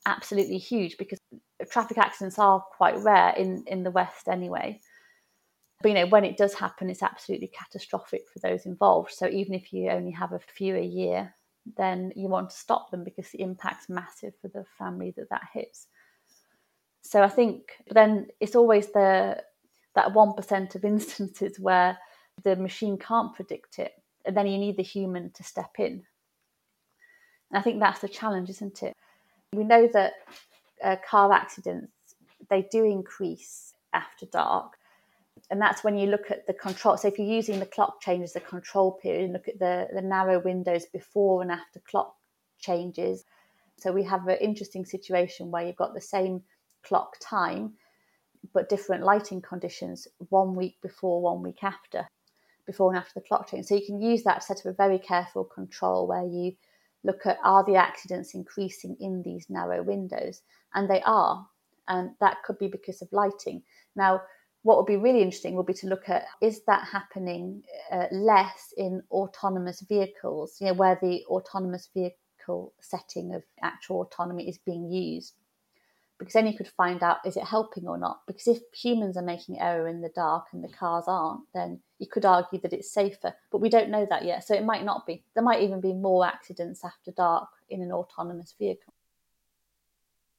absolutely 0.05 0.57
huge 0.57 0.97
because 0.97 1.19
traffic 1.69 1.97
accidents 1.97 2.39
are 2.39 2.63
quite 2.75 2.97
rare 2.99 3.33
in 3.37 3.63
in 3.67 3.83
the 3.83 3.91
west 3.91 4.27
anyway 4.27 4.79
but 5.81 5.89
you 5.89 5.95
know 5.95 6.07
when 6.07 6.23
it 6.25 6.37
does 6.37 6.53
happen 6.53 6.89
it's 6.89 7.03
absolutely 7.03 7.47
catastrophic 7.47 8.23
for 8.31 8.39
those 8.39 8.65
involved 8.65 9.11
so 9.11 9.27
even 9.27 9.53
if 9.53 9.73
you 9.73 9.89
only 9.89 10.11
have 10.11 10.31
a 10.31 10.39
few 10.39 10.75
a 10.75 10.83
year 10.83 11.33
then 11.77 12.11
you 12.15 12.27
want 12.27 12.49
to 12.49 12.55
stop 12.55 12.89
them 12.89 13.03
because 13.03 13.29
the 13.29 13.41
impact's 13.41 13.87
massive 13.89 14.33
for 14.41 14.47
the 14.47 14.65
family 14.77 15.13
that 15.15 15.29
that 15.29 15.43
hits 15.53 15.87
so 17.01 17.21
i 17.21 17.29
think 17.29 17.71
then 17.89 18.27
it's 18.39 18.55
always 18.55 18.87
the 18.93 19.41
that 19.95 20.13
1% 20.13 20.75
of 20.75 20.85
instances 20.85 21.59
where 21.59 21.97
the 22.43 22.55
machine 22.55 22.97
can't 22.97 23.33
predict 23.33 23.79
it. 23.79 23.93
And 24.25 24.35
then 24.35 24.47
you 24.47 24.57
need 24.57 24.77
the 24.77 24.83
human 24.83 25.31
to 25.31 25.43
step 25.43 25.71
in. 25.79 26.03
And 27.51 27.59
I 27.59 27.61
think 27.61 27.79
that's 27.79 27.99
the 27.99 28.07
challenge, 28.07 28.49
isn't 28.49 28.83
it? 28.83 28.93
We 29.53 29.63
know 29.63 29.89
that 29.93 30.13
uh, 30.83 30.95
car 31.07 31.31
accidents, 31.31 31.91
they 32.49 32.67
do 32.71 32.83
increase 32.83 33.73
after 33.93 34.25
dark. 34.27 34.77
And 35.49 35.61
that's 35.61 35.83
when 35.83 35.97
you 35.97 36.07
look 36.07 36.31
at 36.31 36.47
the 36.47 36.53
control. 36.53 36.97
So 36.97 37.07
if 37.07 37.17
you're 37.17 37.27
using 37.27 37.59
the 37.59 37.65
clock 37.65 38.01
change 38.01 38.23
as 38.23 38.35
a 38.35 38.39
control 38.39 38.93
period 38.93 39.23
and 39.25 39.33
look 39.33 39.47
at 39.47 39.59
the, 39.59 39.87
the 39.93 40.01
narrow 40.01 40.39
windows 40.39 40.85
before 40.85 41.41
and 41.41 41.51
after 41.51 41.79
clock 41.79 42.15
changes. 42.59 43.25
So 43.77 43.91
we 43.91 44.03
have 44.03 44.27
an 44.27 44.37
interesting 44.39 44.85
situation 44.85 45.51
where 45.51 45.65
you've 45.65 45.75
got 45.75 45.93
the 45.93 46.01
same 46.01 46.43
clock 46.83 47.17
time, 47.19 47.73
but 48.53 48.69
different 48.69 49.03
lighting 49.03 49.41
conditions 49.41 50.07
one 50.29 50.55
week 50.55 50.77
before, 50.81 51.21
one 51.21 51.41
week 51.41 51.63
after, 51.63 52.07
before 52.65 52.89
and 52.91 52.97
after 52.97 53.19
the 53.19 53.27
clock 53.27 53.49
change. 53.49 53.65
So 53.65 53.75
you 53.75 53.85
can 53.85 54.01
use 54.01 54.23
that 54.23 54.43
set 54.43 54.59
up 54.59 54.65
a 54.65 54.73
very 54.73 54.99
careful 54.99 55.43
control 55.43 56.07
where 56.07 56.25
you 56.25 56.53
look 57.03 57.25
at 57.25 57.39
are 57.43 57.63
the 57.65 57.75
accidents 57.75 58.33
increasing 58.33 58.95
in 58.99 59.21
these 59.23 59.49
narrow 59.49 59.83
windows? 59.83 60.41
And 60.73 60.89
they 60.89 61.01
are. 61.01 61.47
And 61.87 62.11
that 62.19 62.43
could 62.43 62.57
be 62.59 62.67
because 62.67 63.01
of 63.01 63.11
lighting. 63.11 63.63
Now, 63.95 64.21
what 64.63 64.77
would 64.77 64.85
be 64.85 64.97
really 64.97 65.21
interesting 65.21 65.55
would 65.55 65.65
be 65.65 65.73
to 65.73 65.87
look 65.87 66.07
at 66.07 66.25
is 66.41 66.61
that 66.67 66.87
happening 66.87 67.63
uh, 67.91 68.05
less 68.11 68.73
in 68.77 69.01
autonomous 69.11 69.81
vehicles, 69.81 70.57
you 70.61 70.67
know, 70.67 70.73
where 70.73 70.99
the 71.01 71.23
autonomous 71.25 71.89
vehicle 71.93 72.73
setting 72.79 73.33
of 73.33 73.43
actual 73.63 74.01
autonomy 74.01 74.47
is 74.47 74.59
being 74.59 74.91
used 74.91 75.33
because 76.21 76.33
then 76.35 76.45
you 76.45 76.55
could 76.55 76.67
find 76.67 77.01
out 77.01 77.17
is 77.25 77.35
it 77.35 77.43
helping 77.43 77.87
or 77.87 77.97
not. 77.97 78.21
Because 78.27 78.47
if 78.47 78.59
humans 78.73 79.17
are 79.17 79.23
making 79.23 79.59
error 79.59 79.87
in 79.87 80.01
the 80.01 80.09
dark 80.09 80.45
and 80.53 80.63
the 80.63 80.69
cars 80.69 81.05
aren't, 81.07 81.41
then 81.55 81.79
you 81.97 82.05
could 82.05 82.25
argue 82.25 82.61
that 82.61 82.73
it's 82.73 82.93
safer. 82.93 83.33
But 83.51 83.57
we 83.57 83.69
don't 83.69 83.89
know 83.89 84.05
that 84.07 84.23
yet, 84.23 84.45
so 84.45 84.53
it 84.53 84.63
might 84.63 84.85
not 84.85 85.07
be. 85.07 85.23
There 85.33 85.43
might 85.43 85.63
even 85.63 85.81
be 85.81 85.93
more 85.93 86.23
accidents 86.23 86.85
after 86.85 87.09
dark 87.11 87.49
in 87.71 87.81
an 87.81 87.91
autonomous 87.91 88.53
vehicle. 88.59 88.93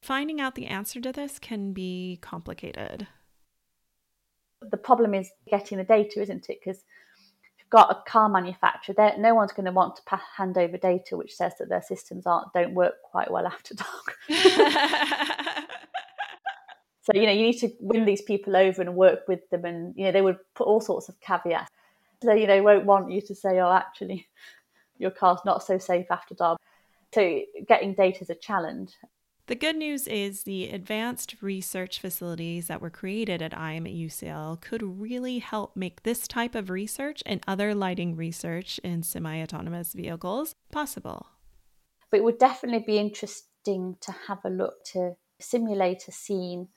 Finding 0.03 0.41
out 0.41 0.55
the 0.55 0.69
answer 0.69 1.01
to 1.01 1.11
this 1.11 1.41
can 1.41 1.73
be 1.73 2.21
complicated. 2.23 3.09
The 4.61 4.77
problem 4.77 5.15
is 5.15 5.33
getting 5.51 5.79
the 5.79 5.85
data, 5.85 6.23
isn't 6.23 6.49
it? 6.49 6.61
Because 6.65 6.79
if 6.79 7.59
you've 7.59 7.71
got 7.71 7.91
a 7.91 8.09
car 8.09 8.29
manufacturer, 8.29 9.15
no 9.19 9.35
one's 9.35 9.53
going 9.53 9.67
to 9.67 9.73
want 9.73 9.97
to 9.97 10.21
hand 10.37 10.57
over 10.57 10.77
data 10.77 11.17
which 11.17 11.35
says 11.35 11.55
that 11.59 11.69
their 11.69 11.83
systems 11.83 12.25
aren't 12.25 12.53
don't 12.53 12.75
work 12.75 13.03
quite 13.03 13.33
well 13.33 13.49
after 13.49 13.75
dark. 13.75 14.17
so 17.03 17.13
you 17.15 17.27
know 17.27 17.33
you 17.33 17.43
need 17.43 17.59
to 17.59 17.71
win 17.81 18.05
these 18.05 18.23
people 18.23 18.57
over 18.57 18.81
and 18.81 18.95
work 18.95 19.27
with 19.27 19.49
them, 19.51 19.65
and 19.65 19.95
you 19.97 20.05
know 20.05 20.13
they 20.13 20.23
would 20.23 20.39
put 20.55 20.67
all 20.67 20.81
sorts 20.81 21.09
of 21.09 21.21
caveats. 21.21 21.69
So 22.23 22.33
you 22.33 22.47
know 22.47 22.63
won't 22.63 22.87
want 22.87 23.11
you 23.11 23.21
to 23.23 23.35
say, 23.35 23.61
oh, 23.61 23.73
actually, 23.73 24.29
your 24.99 25.11
car's 25.11 25.41
not 25.45 25.65
so 25.65 25.79
safe 25.79 26.07
after 26.11 26.35
dark. 26.35 26.59
So 27.13 27.41
getting 27.69 27.95
data 27.95 28.21
is 28.21 28.31
a 28.31 28.35
challenge. 28.35 28.93
The 29.47 29.57
good 29.57 29.77
news 29.77 30.07
is 30.07 30.45
the 30.45 30.69
advanced 30.69 31.35
research 31.43 31.99
facilities 31.99 32.69
that 32.69 32.81
were 32.81 32.91
created 32.91 33.43
at 33.43 33.53
IAM 33.53 33.87
at 33.87 33.93
UCL 33.93 34.61
could 34.61 34.83
really 34.83 35.41
help 35.41 35.77
make 35.77 36.05
this 36.05 36.29
type 36.29 36.55
of 36.55 36.71
research 36.71 37.23
and 37.27 37.43
other 37.49 37.75
lighting 37.75 38.15
research 38.15 38.79
in 38.85 39.03
semi 39.03 39.43
autonomous 39.43 39.93
vehicles 39.93 40.55
possible. 40.71 41.27
But 42.11 42.19
it 42.19 42.25
would 42.25 42.39
definitely 42.39 42.85
be 42.87 42.99
interesting 42.99 43.97
to 44.01 44.15
have 44.29 44.39
a 44.45 44.51
look 44.51 44.85
to 44.93 45.17
simulate 45.41 46.07
a 46.07 46.13
scene 46.13 46.69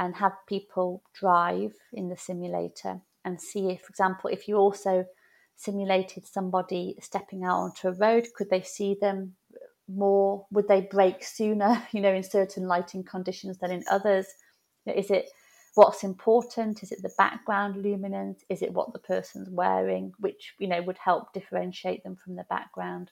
and 0.00 0.16
have 0.16 0.32
people 0.48 1.02
drive 1.12 1.74
in 1.92 2.08
the 2.08 2.16
simulator 2.16 3.02
and 3.24 3.38
see 3.38 3.68
if, 3.68 3.82
for 3.82 3.90
example, 3.90 4.30
if 4.30 4.48
you 4.48 4.56
also 4.56 5.04
simulated 5.56 6.26
somebody 6.26 6.96
stepping 7.02 7.44
out 7.44 7.58
onto 7.58 7.86
a 7.86 7.92
road, 7.92 8.26
could 8.34 8.48
they 8.48 8.62
see 8.62 8.96
them 8.98 9.34
more? 9.86 10.46
Would 10.52 10.68
they 10.68 10.80
brake 10.80 11.22
sooner, 11.22 11.86
you 11.92 12.00
know, 12.00 12.14
in 12.14 12.22
certain 12.22 12.66
lighting 12.66 13.04
conditions 13.04 13.58
than 13.58 13.70
in 13.70 13.84
others? 13.90 14.26
Is 14.86 15.10
it 15.10 15.28
what's 15.74 16.02
important? 16.02 16.82
Is 16.82 16.92
it 16.92 17.02
the 17.02 17.12
background 17.18 17.76
luminance? 17.76 18.42
Is 18.48 18.62
it 18.62 18.72
what 18.72 18.94
the 18.94 18.98
person's 18.98 19.50
wearing, 19.50 20.12
which, 20.18 20.54
you 20.58 20.66
know, 20.66 20.80
would 20.80 20.98
help 20.98 21.34
differentiate 21.34 22.02
them 22.04 22.16
from 22.16 22.36
the 22.36 22.46
background? 22.48 23.10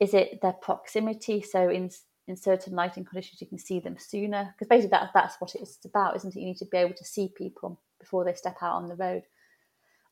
Is 0.00 0.14
it 0.14 0.40
their 0.40 0.54
proximity? 0.54 1.42
So 1.42 1.68
in 1.68 1.90
in 2.28 2.36
certain 2.36 2.74
lighting 2.74 3.04
conditions 3.04 3.40
you 3.40 3.46
can 3.46 3.58
see 3.58 3.80
them 3.80 3.96
sooner 3.98 4.54
because 4.54 4.68
basically 4.68 4.90
that, 4.90 5.10
that's 5.12 5.40
what 5.40 5.54
it's 5.54 5.78
about 5.84 6.16
isn't 6.16 6.36
it 6.36 6.40
you 6.40 6.46
need 6.46 6.56
to 6.56 6.66
be 6.66 6.78
able 6.78 6.94
to 6.94 7.04
see 7.04 7.28
people 7.36 7.80
before 7.98 8.24
they 8.24 8.34
step 8.34 8.56
out 8.62 8.76
on 8.76 8.88
the 8.88 8.94
road 8.94 9.22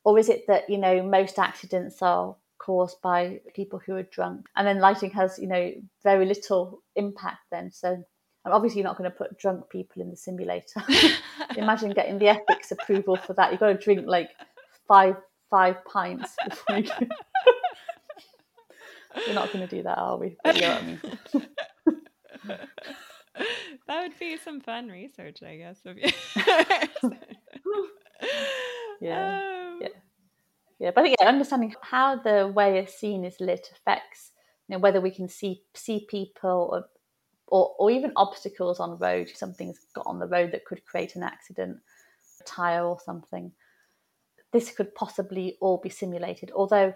or 0.03 0.19
is 0.19 0.29
it 0.29 0.45
that 0.47 0.69
you 0.69 0.77
know 0.77 1.01
most 1.01 1.39
accidents 1.39 2.01
are 2.01 2.35
caused 2.61 3.01
by 3.01 3.41
people 3.55 3.79
who 3.79 3.95
are 3.95 4.03
drunk. 4.03 4.47
And 4.55 4.67
then 4.67 4.79
lighting 4.79 5.09
has, 5.11 5.39
you 5.39 5.47
know, 5.47 5.71
very 6.03 6.25
little 6.25 6.83
impact 6.95 7.39
then. 7.51 7.71
So 7.71 8.03
I'm 8.45 8.51
obviously 8.51 8.83
not 8.83 8.97
going 8.97 9.09
to 9.09 9.15
put 9.15 9.39
drunk 9.39 9.69
people 9.69 10.01
in 10.01 10.11
the 10.11 10.15
simulator. 10.15 10.83
Imagine 11.57 11.91
getting 11.91 12.19
the 12.19 12.27
ethics 12.27 12.71
approval 12.71 13.17
for 13.17 13.33
that. 13.33 13.51
You've 13.51 13.59
got 13.59 13.67
to 13.67 13.73
drink 13.73 14.05
like 14.05 14.29
five 14.87 15.15
five 15.49 15.83
pints 15.85 16.35
before 16.47 16.77
you. 16.77 16.91
We're 19.27 19.33
not 19.33 19.51
going 19.51 19.67
to 19.67 19.75
do 19.75 19.83
that, 19.83 19.97
are 19.97 20.17
we? 20.17 20.37
But 20.41 20.55
you 20.55 20.61
know 20.61 20.69
what 20.69 20.81
I 20.81 20.85
mean. 20.85 20.99
that 23.87 24.01
would 24.03 24.19
be 24.19 24.37
some 24.37 24.61
fun 24.61 24.89
research, 24.89 25.43
I 25.43 25.57
guess. 25.57 25.81
yeah. 29.01 29.41
Um, 29.41 29.79
yeah. 29.81 29.87
Yeah, 30.79 30.91
but 30.95 31.07
yeah, 31.07 31.27
understanding 31.27 31.75
how 31.81 32.15
the 32.15 32.51
way 32.53 32.79
a 32.79 32.87
scene 32.87 33.23
is 33.23 33.39
lit 33.39 33.69
affects 33.71 34.31
you 34.67 34.75
know 34.75 34.79
whether 34.79 34.99
we 34.99 35.11
can 35.11 35.27
see 35.27 35.61
see 35.75 36.07
people 36.09 36.69
or 36.71 36.85
or, 37.47 37.75
or 37.77 37.91
even 37.91 38.13
obstacles 38.15 38.79
on 38.79 38.91
the 38.91 38.95
road. 38.95 39.29
Something's 39.33 39.85
got 39.93 40.07
on 40.07 40.19
the 40.19 40.27
road 40.27 40.53
that 40.53 40.65
could 40.65 40.83
create 40.85 41.15
an 41.15 41.23
accident, 41.23 41.77
a 42.39 42.43
tire 42.45 42.85
or 42.85 42.97
something. 42.99 43.51
This 44.53 44.71
could 44.71 44.95
possibly 44.95 45.57
all 45.61 45.77
be 45.77 45.89
simulated, 45.89 46.51
although 46.55 46.93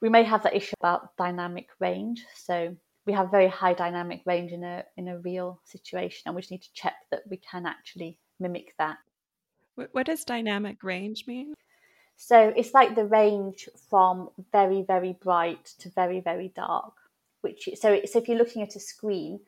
we 0.00 0.08
may 0.08 0.24
have 0.24 0.42
that 0.42 0.54
issue 0.54 0.74
about 0.80 1.16
dynamic 1.16 1.68
range. 1.80 2.24
So 2.34 2.76
we 3.08 3.14
have 3.14 3.30
very 3.30 3.48
high 3.48 3.72
dynamic 3.72 4.20
range 4.26 4.52
in 4.52 4.62
a 4.62 4.84
in 4.98 5.08
a 5.08 5.18
real 5.20 5.58
situation, 5.64 6.24
and 6.26 6.34
we 6.34 6.42
just 6.42 6.50
need 6.50 6.62
to 6.62 6.72
check 6.74 6.92
that 7.10 7.22
we 7.30 7.38
can 7.38 7.64
actually 7.64 8.18
mimic 8.38 8.74
that. 8.78 8.98
What 9.92 10.06
does 10.06 10.24
dynamic 10.24 10.84
range 10.84 11.24
mean? 11.26 11.54
So 12.16 12.52
it's 12.54 12.74
like 12.74 12.94
the 12.94 13.06
range 13.06 13.68
from 13.88 14.28
very, 14.52 14.82
very 14.82 15.14
bright 15.22 15.64
to 15.78 15.88
very, 15.88 16.20
very 16.20 16.52
dark. 16.54 16.92
Which 17.40 17.70
so, 17.76 18.00
so 18.04 18.18
if 18.18 18.28
you're 18.28 18.36
looking 18.36 18.62
at 18.62 18.76
a 18.76 18.80
screen, 18.80 19.40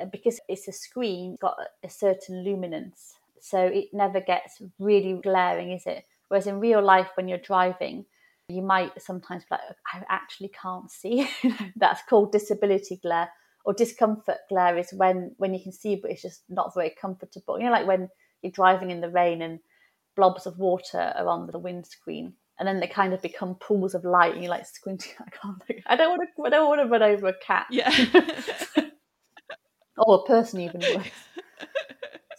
uh, 0.00 0.04
because 0.04 0.38
it's 0.48 0.68
a 0.68 0.72
screen, 0.72 1.32
it's 1.32 1.42
got 1.42 1.56
a 1.82 1.88
certain 1.90 2.44
luminance, 2.44 3.14
so 3.40 3.58
it 3.64 3.88
never 3.92 4.20
gets 4.20 4.62
really 4.78 5.14
glaring, 5.20 5.72
is 5.72 5.86
it? 5.86 6.04
Whereas 6.28 6.46
in 6.46 6.60
real 6.60 6.82
life, 6.82 7.08
when 7.16 7.26
you're 7.26 7.38
driving, 7.38 8.04
you 8.48 8.62
might 8.62 9.00
sometimes 9.00 9.44
be 9.44 9.48
like, 9.52 9.60
oh, 9.68 9.98
I 9.98 10.02
actually 10.08 10.50
can't 10.60 10.90
see. 10.90 11.28
That's 11.76 12.02
called 12.08 12.32
disability 12.32 12.98
glare 13.02 13.30
or 13.64 13.72
discomfort 13.72 14.38
glare 14.48 14.76
is 14.76 14.92
when 14.92 15.34
when 15.38 15.54
you 15.54 15.62
can 15.62 15.72
see 15.72 15.94
but 15.94 16.10
it's 16.10 16.22
just 16.22 16.42
not 16.48 16.74
very 16.74 16.94
comfortable. 17.00 17.58
You 17.58 17.66
know, 17.66 17.72
like 17.72 17.86
when 17.86 18.08
you're 18.42 18.52
driving 18.52 18.90
in 18.90 19.00
the 19.00 19.10
rain 19.10 19.42
and 19.42 19.60
blobs 20.16 20.46
of 20.46 20.58
water 20.58 21.12
are 21.16 21.28
on 21.28 21.48
the 21.50 21.58
windscreen 21.58 22.34
and 22.58 22.68
then 22.68 22.80
they 22.80 22.86
kind 22.86 23.12
of 23.12 23.22
become 23.22 23.54
pools 23.56 23.94
of 23.94 24.04
light 24.04 24.34
and 24.34 24.42
you're 24.42 24.50
like 24.50 24.66
squinting 24.66 25.12
i 25.20 25.30
can't 25.30 25.62
think, 25.64 25.82
i 25.86 25.96
don't 25.96 26.10
want 26.10 26.22
to 26.22 26.42
i 26.44 26.50
don't 26.50 26.68
want 26.68 26.80
to 26.80 26.86
run 26.86 27.02
over 27.02 27.28
a 27.28 27.38
cat 27.38 27.66
yeah 27.70 27.90
or 29.96 30.20
a 30.20 30.26
person 30.26 30.60
even 30.60 30.80
worse 30.80 31.06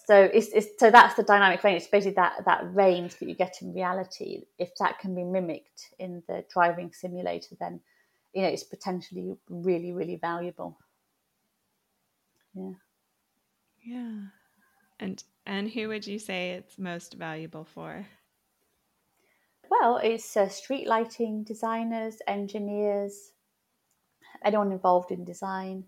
so 0.06 0.30
it's, 0.34 0.48
it's 0.50 0.68
so 0.78 0.92
that's 0.92 1.16
the 1.16 1.24
dynamic 1.24 1.64
range 1.64 1.84
it's 1.84 1.92
basically 1.92 2.16
that 2.16 2.46
that 2.46 2.74
range 2.74 3.18
that 3.18 3.30
you 3.30 3.36
get 3.36 3.62
in 3.62 3.74
reality. 3.74 4.44
If 4.58 4.70
that 4.80 5.00
can 5.00 5.16
be 5.16 5.24
mimicked 5.24 5.94
in 6.00 6.24
the 6.28 6.44
driving 6.52 6.92
simulator 6.94 7.56
then 7.60 7.80
you 8.34 8.42
know 8.42 8.50
it's 8.50 8.64
potentially 8.64 9.36
really 9.50 9.94
really 9.94 10.18
valuable. 10.18 10.78
Yeah. 12.54 12.74
Yeah. 13.84 14.20
And 15.00 15.24
and 15.46 15.70
who 15.70 15.90
would 15.90 16.08
you 16.08 16.20
say 16.20 16.52
it's 16.52 16.78
most 16.78 17.16
valuable 17.16 17.66
for? 17.66 18.08
Well, 19.70 19.98
it's 19.98 20.38
uh, 20.38 20.48
street 20.50 20.88
lighting 20.88 21.44
designers, 21.44 22.18
engineers, 22.28 23.32
anyone 24.46 24.72
involved 24.72 25.12
in 25.12 25.26
design. 25.26 25.86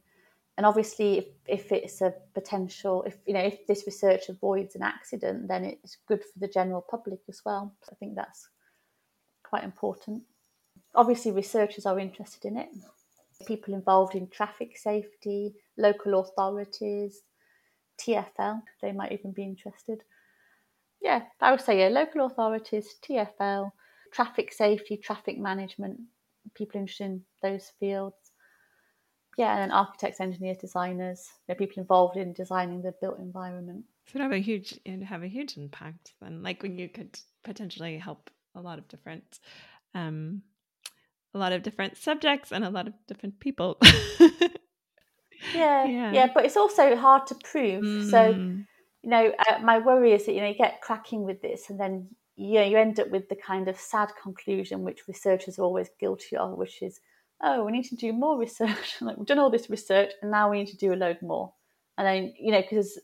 And 0.58 0.66
obviously, 0.66 1.18
if, 1.18 1.26
if 1.48 1.72
it's 1.72 2.02
a 2.02 2.14
potential, 2.34 3.04
if 3.04 3.18
you 3.26 3.34
know, 3.34 3.42
if 3.42 3.68
this 3.68 3.84
research 3.86 4.30
avoids 4.30 4.76
an 4.76 4.84
accident, 4.84 5.48
then 5.48 5.66
it's 5.66 5.98
good 6.08 6.22
for 6.22 6.40
the 6.40 6.48
general 6.48 6.86
public 6.90 7.20
as 7.28 7.42
well. 7.46 7.74
So 7.84 7.90
I 7.92 7.96
think 7.96 8.16
that's 8.16 8.48
quite 9.44 9.66
important. 9.66 10.24
Obviously, 10.94 11.32
researchers 11.32 11.86
are 11.86 12.00
interested 12.00 12.46
in 12.46 12.58
it. 12.58 12.70
People 13.46 13.74
involved 13.74 14.16
in 14.16 14.30
traffic 14.30 14.78
safety, 14.78 15.54
local 15.78 16.22
authorities, 16.22 17.24
TFL, 18.00 18.62
they 18.82 18.92
might 18.92 19.12
even 19.12 19.32
be 19.32 19.44
interested. 19.44 20.04
Yeah, 21.02 21.24
I 21.42 21.52
would 21.52 21.62
say 21.62 21.80
yeah, 21.80 21.90
local 21.90 22.26
authorities, 22.26 22.96
TFL, 23.08 23.72
traffic 24.12 24.54
safety, 24.54 24.98
traffic 24.98 25.38
management, 25.38 26.00
people 26.54 26.80
interested 26.80 27.06
in 27.06 27.22
those 27.42 27.72
fields. 27.80 28.25
Yeah, 29.38 29.52
and 29.52 29.64
then 29.64 29.72
architects, 29.72 30.22
engineers, 30.22 30.58
designers, 30.58 31.28
you 31.48 31.54
know, 31.54 31.58
people 31.58 31.82
involved 31.82 32.16
in 32.16 32.34
designing 32.34 32.82
the 32.82 32.94
built 33.02 33.20
environment. 33.20 33.84
So 34.08 34.20
it 34.20 34.22
have 34.22 34.32
a 34.32 34.38
huge 34.38 34.80
it 34.86 35.04
have 35.04 35.24
a 35.24 35.28
huge 35.28 35.58
impact 35.58 36.14
then. 36.22 36.44
Like 36.44 36.64
when 36.64 36.78
you 36.78 36.88
could 36.90 37.20
potentially 37.44 37.98
help 37.98 38.30
a 38.56 38.62
lot 38.62 38.80
of 38.80 38.88
different 38.88 39.40
um 39.94 40.42
a 41.36 41.38
lot 41.38 41.52
of 41.52 41.64
different 41.64 41.98
subjects 41.98 42.52
and 42.52 42.64
a 42.64 42.70
lot 42.70 42.88
of 42.88 42.94
different 43.08 43.40
people. 43.40 43.78
yeah, 45.54 45.86
yeah, 45.86 46.12
yeah, 46.14 46.28
but 46.34 46.46
it's 46.46 46.56
also 46.56 46.96
hard 46.96 47.28
to 47.28 47.36
prove. 47.36 47.84
Mm. 47.84 48.10
So, 48.10 48.30
you 48.30 49.10
know, 49.10 49.34
uh, 49.48 49.60
my 49.60 49.80
worry 49.80 50.14
is 50.14 50.26
that 50.26 50.34
you 50.34 50.42
know 50.42 50.48
you 50.48 50.56
get 50.56 50.82
cracking 50.82 51.24
with 51.24 51.42
this, 51.42 51.70
and 51.70 51.80
then 51.80 52.08
you 52.38 52.56
know 52.56 52.64
you 52.64 52.78
end 52.78 53.00
up 53.00 53.10
with 53.10 53.28
the 53.28 53.36
kind 53.36 53.68
of 53.68 53.78
sad 53.78 54.10
conclusion 54.22 54.84
which 54.84 55.08
researchers 55.08 55.60
are 55.60 55.64
always 55.64 55.90
guilty 56.00 56.38
of, 56.38 56.58
which 56.58 56.82
is, 56.82 57.02
oh, 57.42 57.64
we 57.64 57.72
need 57.72 57.86
to 57.86 57.96
do 57.96 58.14
more 58.14 58.38
research. 58.38 58.98
like 59.02 59.18
we've 59.18 59.28
done 59.28 59.40
all 59.40 59.50
this 59.50 59.70
research, 59.70 60.12
and 60.22 60.32
now 60.32 60.50
we 60.50 60.60
need 60.60 60.68
to 60.70 60.78
do 60.78 60.94
a 60.94 60.96
load 60.96 61.22
more. 61.22 61.54
And 61.98 62.06
then 62.06 62.34
you 62.40 62.52
know 62.52 62.62
because 62.62 63.00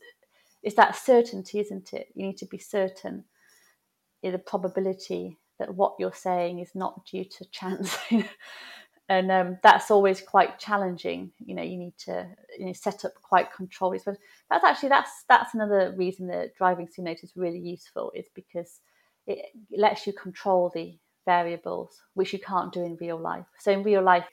it's 0.62 0.76
that 0.76 0.96
certainty, 0.96 1.60
isn't 1.60 1.92
it? 1.92 2.08
You 2.14 2.26
need 2.26 2.38
to 2.38 2.46
be 2.46 2.58
certain 2.58 3.24
in 4.22 4.32
the 4.32 4.38
probability 4.38 5.38
that 5.58 5.74
what 5.74 5.94
you're 5.98 6.12
saying 6.12 6.60
is 6.60 6.70
not 6.74 7.04
due 7.06 7.24
to 7.24 7.44
chance 7.50 7.96
and 9.08 9.30
um, 9.30 9.58
that's 9.62 9.90
always 9.90 10.20
quite 10.20 10.58
challenging. 10.58 11.32
You 11.44 11.54
know, 11.54 11.62
you 11.62 11.76
need 11.76 11.98
to 12.06 12.26
you 12.58 12.66
know, 12.66 12.72
set 12.72 13.04
up 13.04 13.12
quite 13.22 13.52
controls. 13.52 14.02
But 14.04 14.16
that's 14.50 14.64
actually 14.64 14.88
that's 14.90 15.24
that's 15.28 15.54
another 15.54 15.94
reason 15.96 16.28
that 16.28 16.54
driving 16.54 16.88
simulator 16.88 17.24
is 17.24 17.32
really 17.36 17.58
useful 17.58 18.12
is 18.14 18.26
because 18.34 18.80
it 19.26 19.44
lets 19.70 20.06
you 20.06 20.12
control 20.12 20.70
the 20.74 20.96
variables 21.24 22.02
which 22.14 22.32
you 22.32 22.38
can't 22.38 22.72
do 22.72 22.82
in 22.82 22.96
real 23.00 23.18
life. 23.18 23.46
So 23.58 23.72
in 23.72 23.82
real 23.82 24.02
life, 24.02 24.26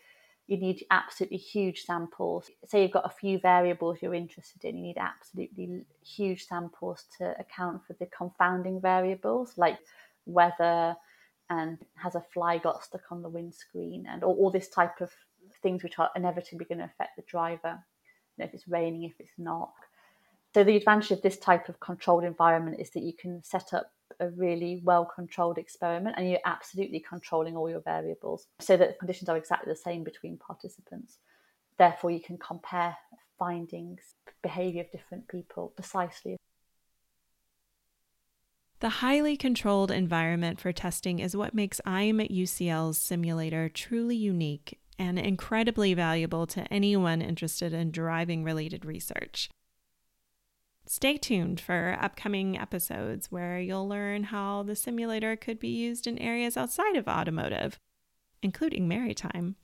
you 0.48 0.58
need 0.58 0.84
absolutely 0.90 1.38
huge 1.38 1.84
samples. 1.84 2.50
Say 2.66 2.82
you've 2.82 2.92
got 2.92 3.06
a 3.06 3.16
few 3.20 3.40
variables 3.40 4.00
you're 4.02 4.16
interested 4.16 4.64
in, 4.64 4.78
you 4.78 4.84
need 4.84 4.98
absolutely 4.98 5.86
huge 6.04 6.48
samples 6.48 7.06
to 7.20 7.36
account 7.40 7.82
for 7.86 7.94
the 8.00 8.08
confounding 8.08 8.82
variables 8.82 9.58
like 9.58 9.78
weather, 10.26 10.96
and 11.50 11.78
has 11.96 12.16
a 12.16 12.24
fly 12.34 12.58
got 12.58 12.84
stuck 12.84 13.12
on 13.12 13.22
the 13.22 13.30
windscreen 13.30 14.06
and 14.08 14.24
all, 14.24 14.36
all 14.36 14.52
this 14.52 14.70
type 14.70 15.02
of 15.02 15.12
things 15.62 15.84
which 15.84 15.98
are 16.00 16.10
inevitably 16.16 16.66
going 16.66 16.78
to 16.78 16.86
affect 16.86 17.16
the 17.16 17.24
driver 17.24 17.78
you 18.38 18.44
know, 18.44 18.46
if 18.46 18.54
it's 18.54 18.68
raining 18.68 19.04
if 19.04 19.14
it's 19.20 19.38
not 19.38 19.72
so 20.54 20.64
the 20.64 20.78
advantage 20.78 21.12
of 21.12 21.22
this 21.22 21.38
type 21.38 21.70
of 21.70 21.80
controlled 21.80 22.24
environment 22.24 22.80
is 22.80 22.92
that 22.92 23.04
you 23.04 23.14
can 23.14 23.44
set 23.44 23.74
up 23.74 23.92
a 24.20 24.30
really 24.30 24.82
well 24.84 25.06
controlled 25.06 25.58
experiment 25.58 26.16
and 26.18 26.30
you're 26.30 26.40
absolutely 26.46 27.00
controlling 27.00 27.56
all 27.56 27.70
your 27.70 27.82
variables. 27.82 28.48
So 28.60 28.78
that 28.78 28.88
the 28.88 28.94
conditions 28.96 29.30
are 29.30 29.38
exactly 29.38 29.72
the 29.72 29.78
same 29.78 30.04
between 30.04 30.38
participants. 30.38 31.18
Therefore 31.78 32.12
you 32.12 32.20
can 32.22 32.38
compare 32.38 32.96
findings 33.38 34.02
behavior 34.42 34.82
of 34.82 34.92
different 34.92 35.28
people 35.28 35.74
precisely. 35.76 36.38
The 38.82 38.90
highly 38.90 39.36
controlled 39.36 39.92
environment 39.92 40.60
for 40.60 40.72
testing 40.72 41.20
is 41.20 41.36
what 41.36 41.54
makes 41.54 41.82
I'm 41.86 42.22
at 42.22 42.32
UCL's 42.32 42.98
simulator 42.98 43.68
truly 43.68 44.16
unique 44.16 44.80
and 44.98 45.20
incredibly 45.20 45.94
valuable 45.94 46.48
to 46.48 46.62
anyone 46.72 47.22
interested 47.22 47.74
in 47.74 47.92
driving 47.92 48.44
related 48.44 48.86
research. 48.86 49.50
Stay 50.86 51.18
tuned 51.18 51.60
for 51.60 51.98
upcoming 52.02 52.58
episodes 52.58 53.32
where 53.32 53.60
you'll 53.60 53.88
learn 53.88 54.24
how 54.26 54.64
the 54.64 54.76
simulator 54.76 55.36
could 55.36 55.60
be 55.60 55.68
used 55.68 56.08
in 56.08 56.18
areas 56.18 56.58
outside 56.58 56.96
of 56.96 57.08
automotive, 57.08 57.80
including 58.42 58.88
maritime. 58.88 59.56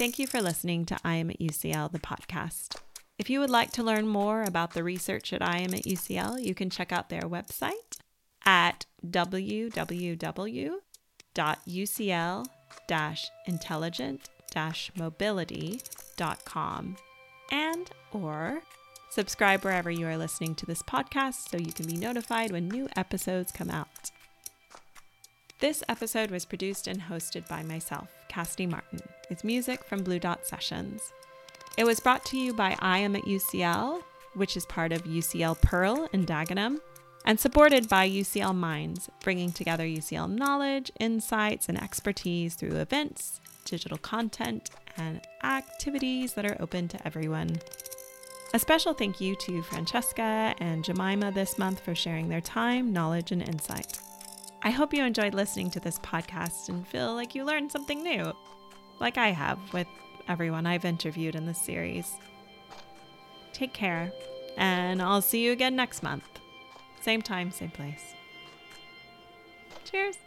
Thank 0.00 0.18
you 0.18 0.26
for 0.26 0.40
listening 0.40 0.86
to 0.86 0.98
I 1.04 1.16
Am 1.16 1.30
at 1.30 1.40
UCL, 1.40 1.92
the 1.92 1.98
podcast. 1.98 2.76
If 3.18 3.28
you 3.28 3.38
would 3.40 3.50
like 3.50 3.70
to 3.72 3.82
learn 3.82 4.06
more 4.06 4.42
about 4.44 4.72
the 4.72 4.82
research 4.82 5.34
at 5.34 5.42
I 5.42 5.58
Am 5.58 5.74
at 5.74 5.82
UCL, 5.82 6.42
you 6.42 6.54
can 6.54 6.70
check 6.70 6.90
out 6.90 7.10
their 7.10 7.20
website 7.20 7.98
at 8.46 8.86
www.ucl 9.06 10.80
intelligent 13.46 14.28
mobility.com 14.96 16.96
and 17.52 17.90
or 18.12 18.60
subscribe 19.10 19.64
wherever 19.64 19.90
you 19.90 20.06
are 20.06 20.16
listening 20.16 20.54
to 20.56 20.66
this 20.66 20.82
podcast 20.82 21.48
so 21.48 21.56
you 21.56 21.72
can 21.72 21.86
be 21.86 21.96
notified 21.96 22.50
when 22.50 22.68
new 22.68 22.88
episodes 22.96 23.52
come 23.52 23.70
out. 23.70 24.10
This 25.60 25.82
episode 25.88 26.30
was 26.30 26.44
produced 26.44 26.86
and 26.86 27.02
hosted 27.02 27.46
by 27.48 27.62
myself, 27.62 28.08
Cassidy 28.28 28.66
Martin, 28.66 29.00
with 29.28 29.44
music 29.44 29.84
from 29.84 30.02
Blue 30.02 30.18
Dot 30.18 30.46
Sessions. 30.46 31.12
It 31.76 31.84
was 31.84 32.00
brought 32.00 32.24
to 32.26 32.38
you 32.38 32.54
by 32.54 32.76
I 32.78 32.98
Am 32.98 33.14
at 33.14 33.24
UCL, 33.24 34.02
which 34.34 34.56
is 34.56 34.64
part 34.66 34.92
of 34.92 35.04
UCL 35.04 35.60
Pearl 35.60 36.08
in 36.12 36.24
Dagenham, 36.24 36.78
and 37.24 37.38
supported 37.38 37.88
by 37.88 38.08
UCL 38.08 38.54
Minds, 38.54 39.08
bringing 39.22 39.52
together 39.52 39.84
UCL 39.84 40.30
knowledge, 40.30 40.90
insights, 40.98 41.68
and 41.68 41.80
expertise 41.80 42.54
through 42.54 42.76
events, 42.76 43.40
digital 43.64 43.98
content, 43.98 44.70
and 44.96 45.20
activities 45.44 46.34
that 46.34 46.46
are 46.46 46.56
open 46.60 46.88
to 46.88 47.06
everyone. 47.06 47.60
A 48.52 48.58
special 48.58 48.94
thank 48.94 49.20
you 49.20 49.36
to 49.36 49.62
Francesca 49.62 50.54
and 50.58 50.84
Jemima 50.84 51.30
this 51.30 51.56
month 51.56 51.80
for 51.80 51.94
sharing 51.94 52.28
their 52.28 52.40
time, 52.40 52.92
knowledge, 52.92 53.30
and 53.30 53.46
insight. 53.46 54.00
I 54.62 54.70
hope 54.70 54.92
you 54.92 55.04
enjoyed 55.04 55.34
listening 55.34 55.70
to 55.70 55.80
this 55.80 55.98
podcast 56.00 56.68
and 56.68 56.86
feel 56.86 57.14
like 57.14 57.34
you 57.34 57.44
learned 57.44 57.70
something 57.70 58.02
new, 58.02 58.32
like 58.98 59.18
I 59.18 59.28
have 59.28 59.58
with 59.72 59.86
everyone 60.28 60.66
I've 60.66 60.84
interviewed 60.84 61.34
in 61.34 61.46
this 61.46 61.60
series. 61.60 62.12
Take 63.52 63.72
care, 63.72 64.12
and 64.56 65.00
I'll 65.00 65.22
see 65.22 65.44
you 65.44 65.52
again 65.52 65.76
next 65.76 66.02
month. 66.02 66.29
Same 67.00 67.22
time, 67.22 67.50
same 67.50 67.70
place. 67.70 68.14
Cheers. 69.84 70.18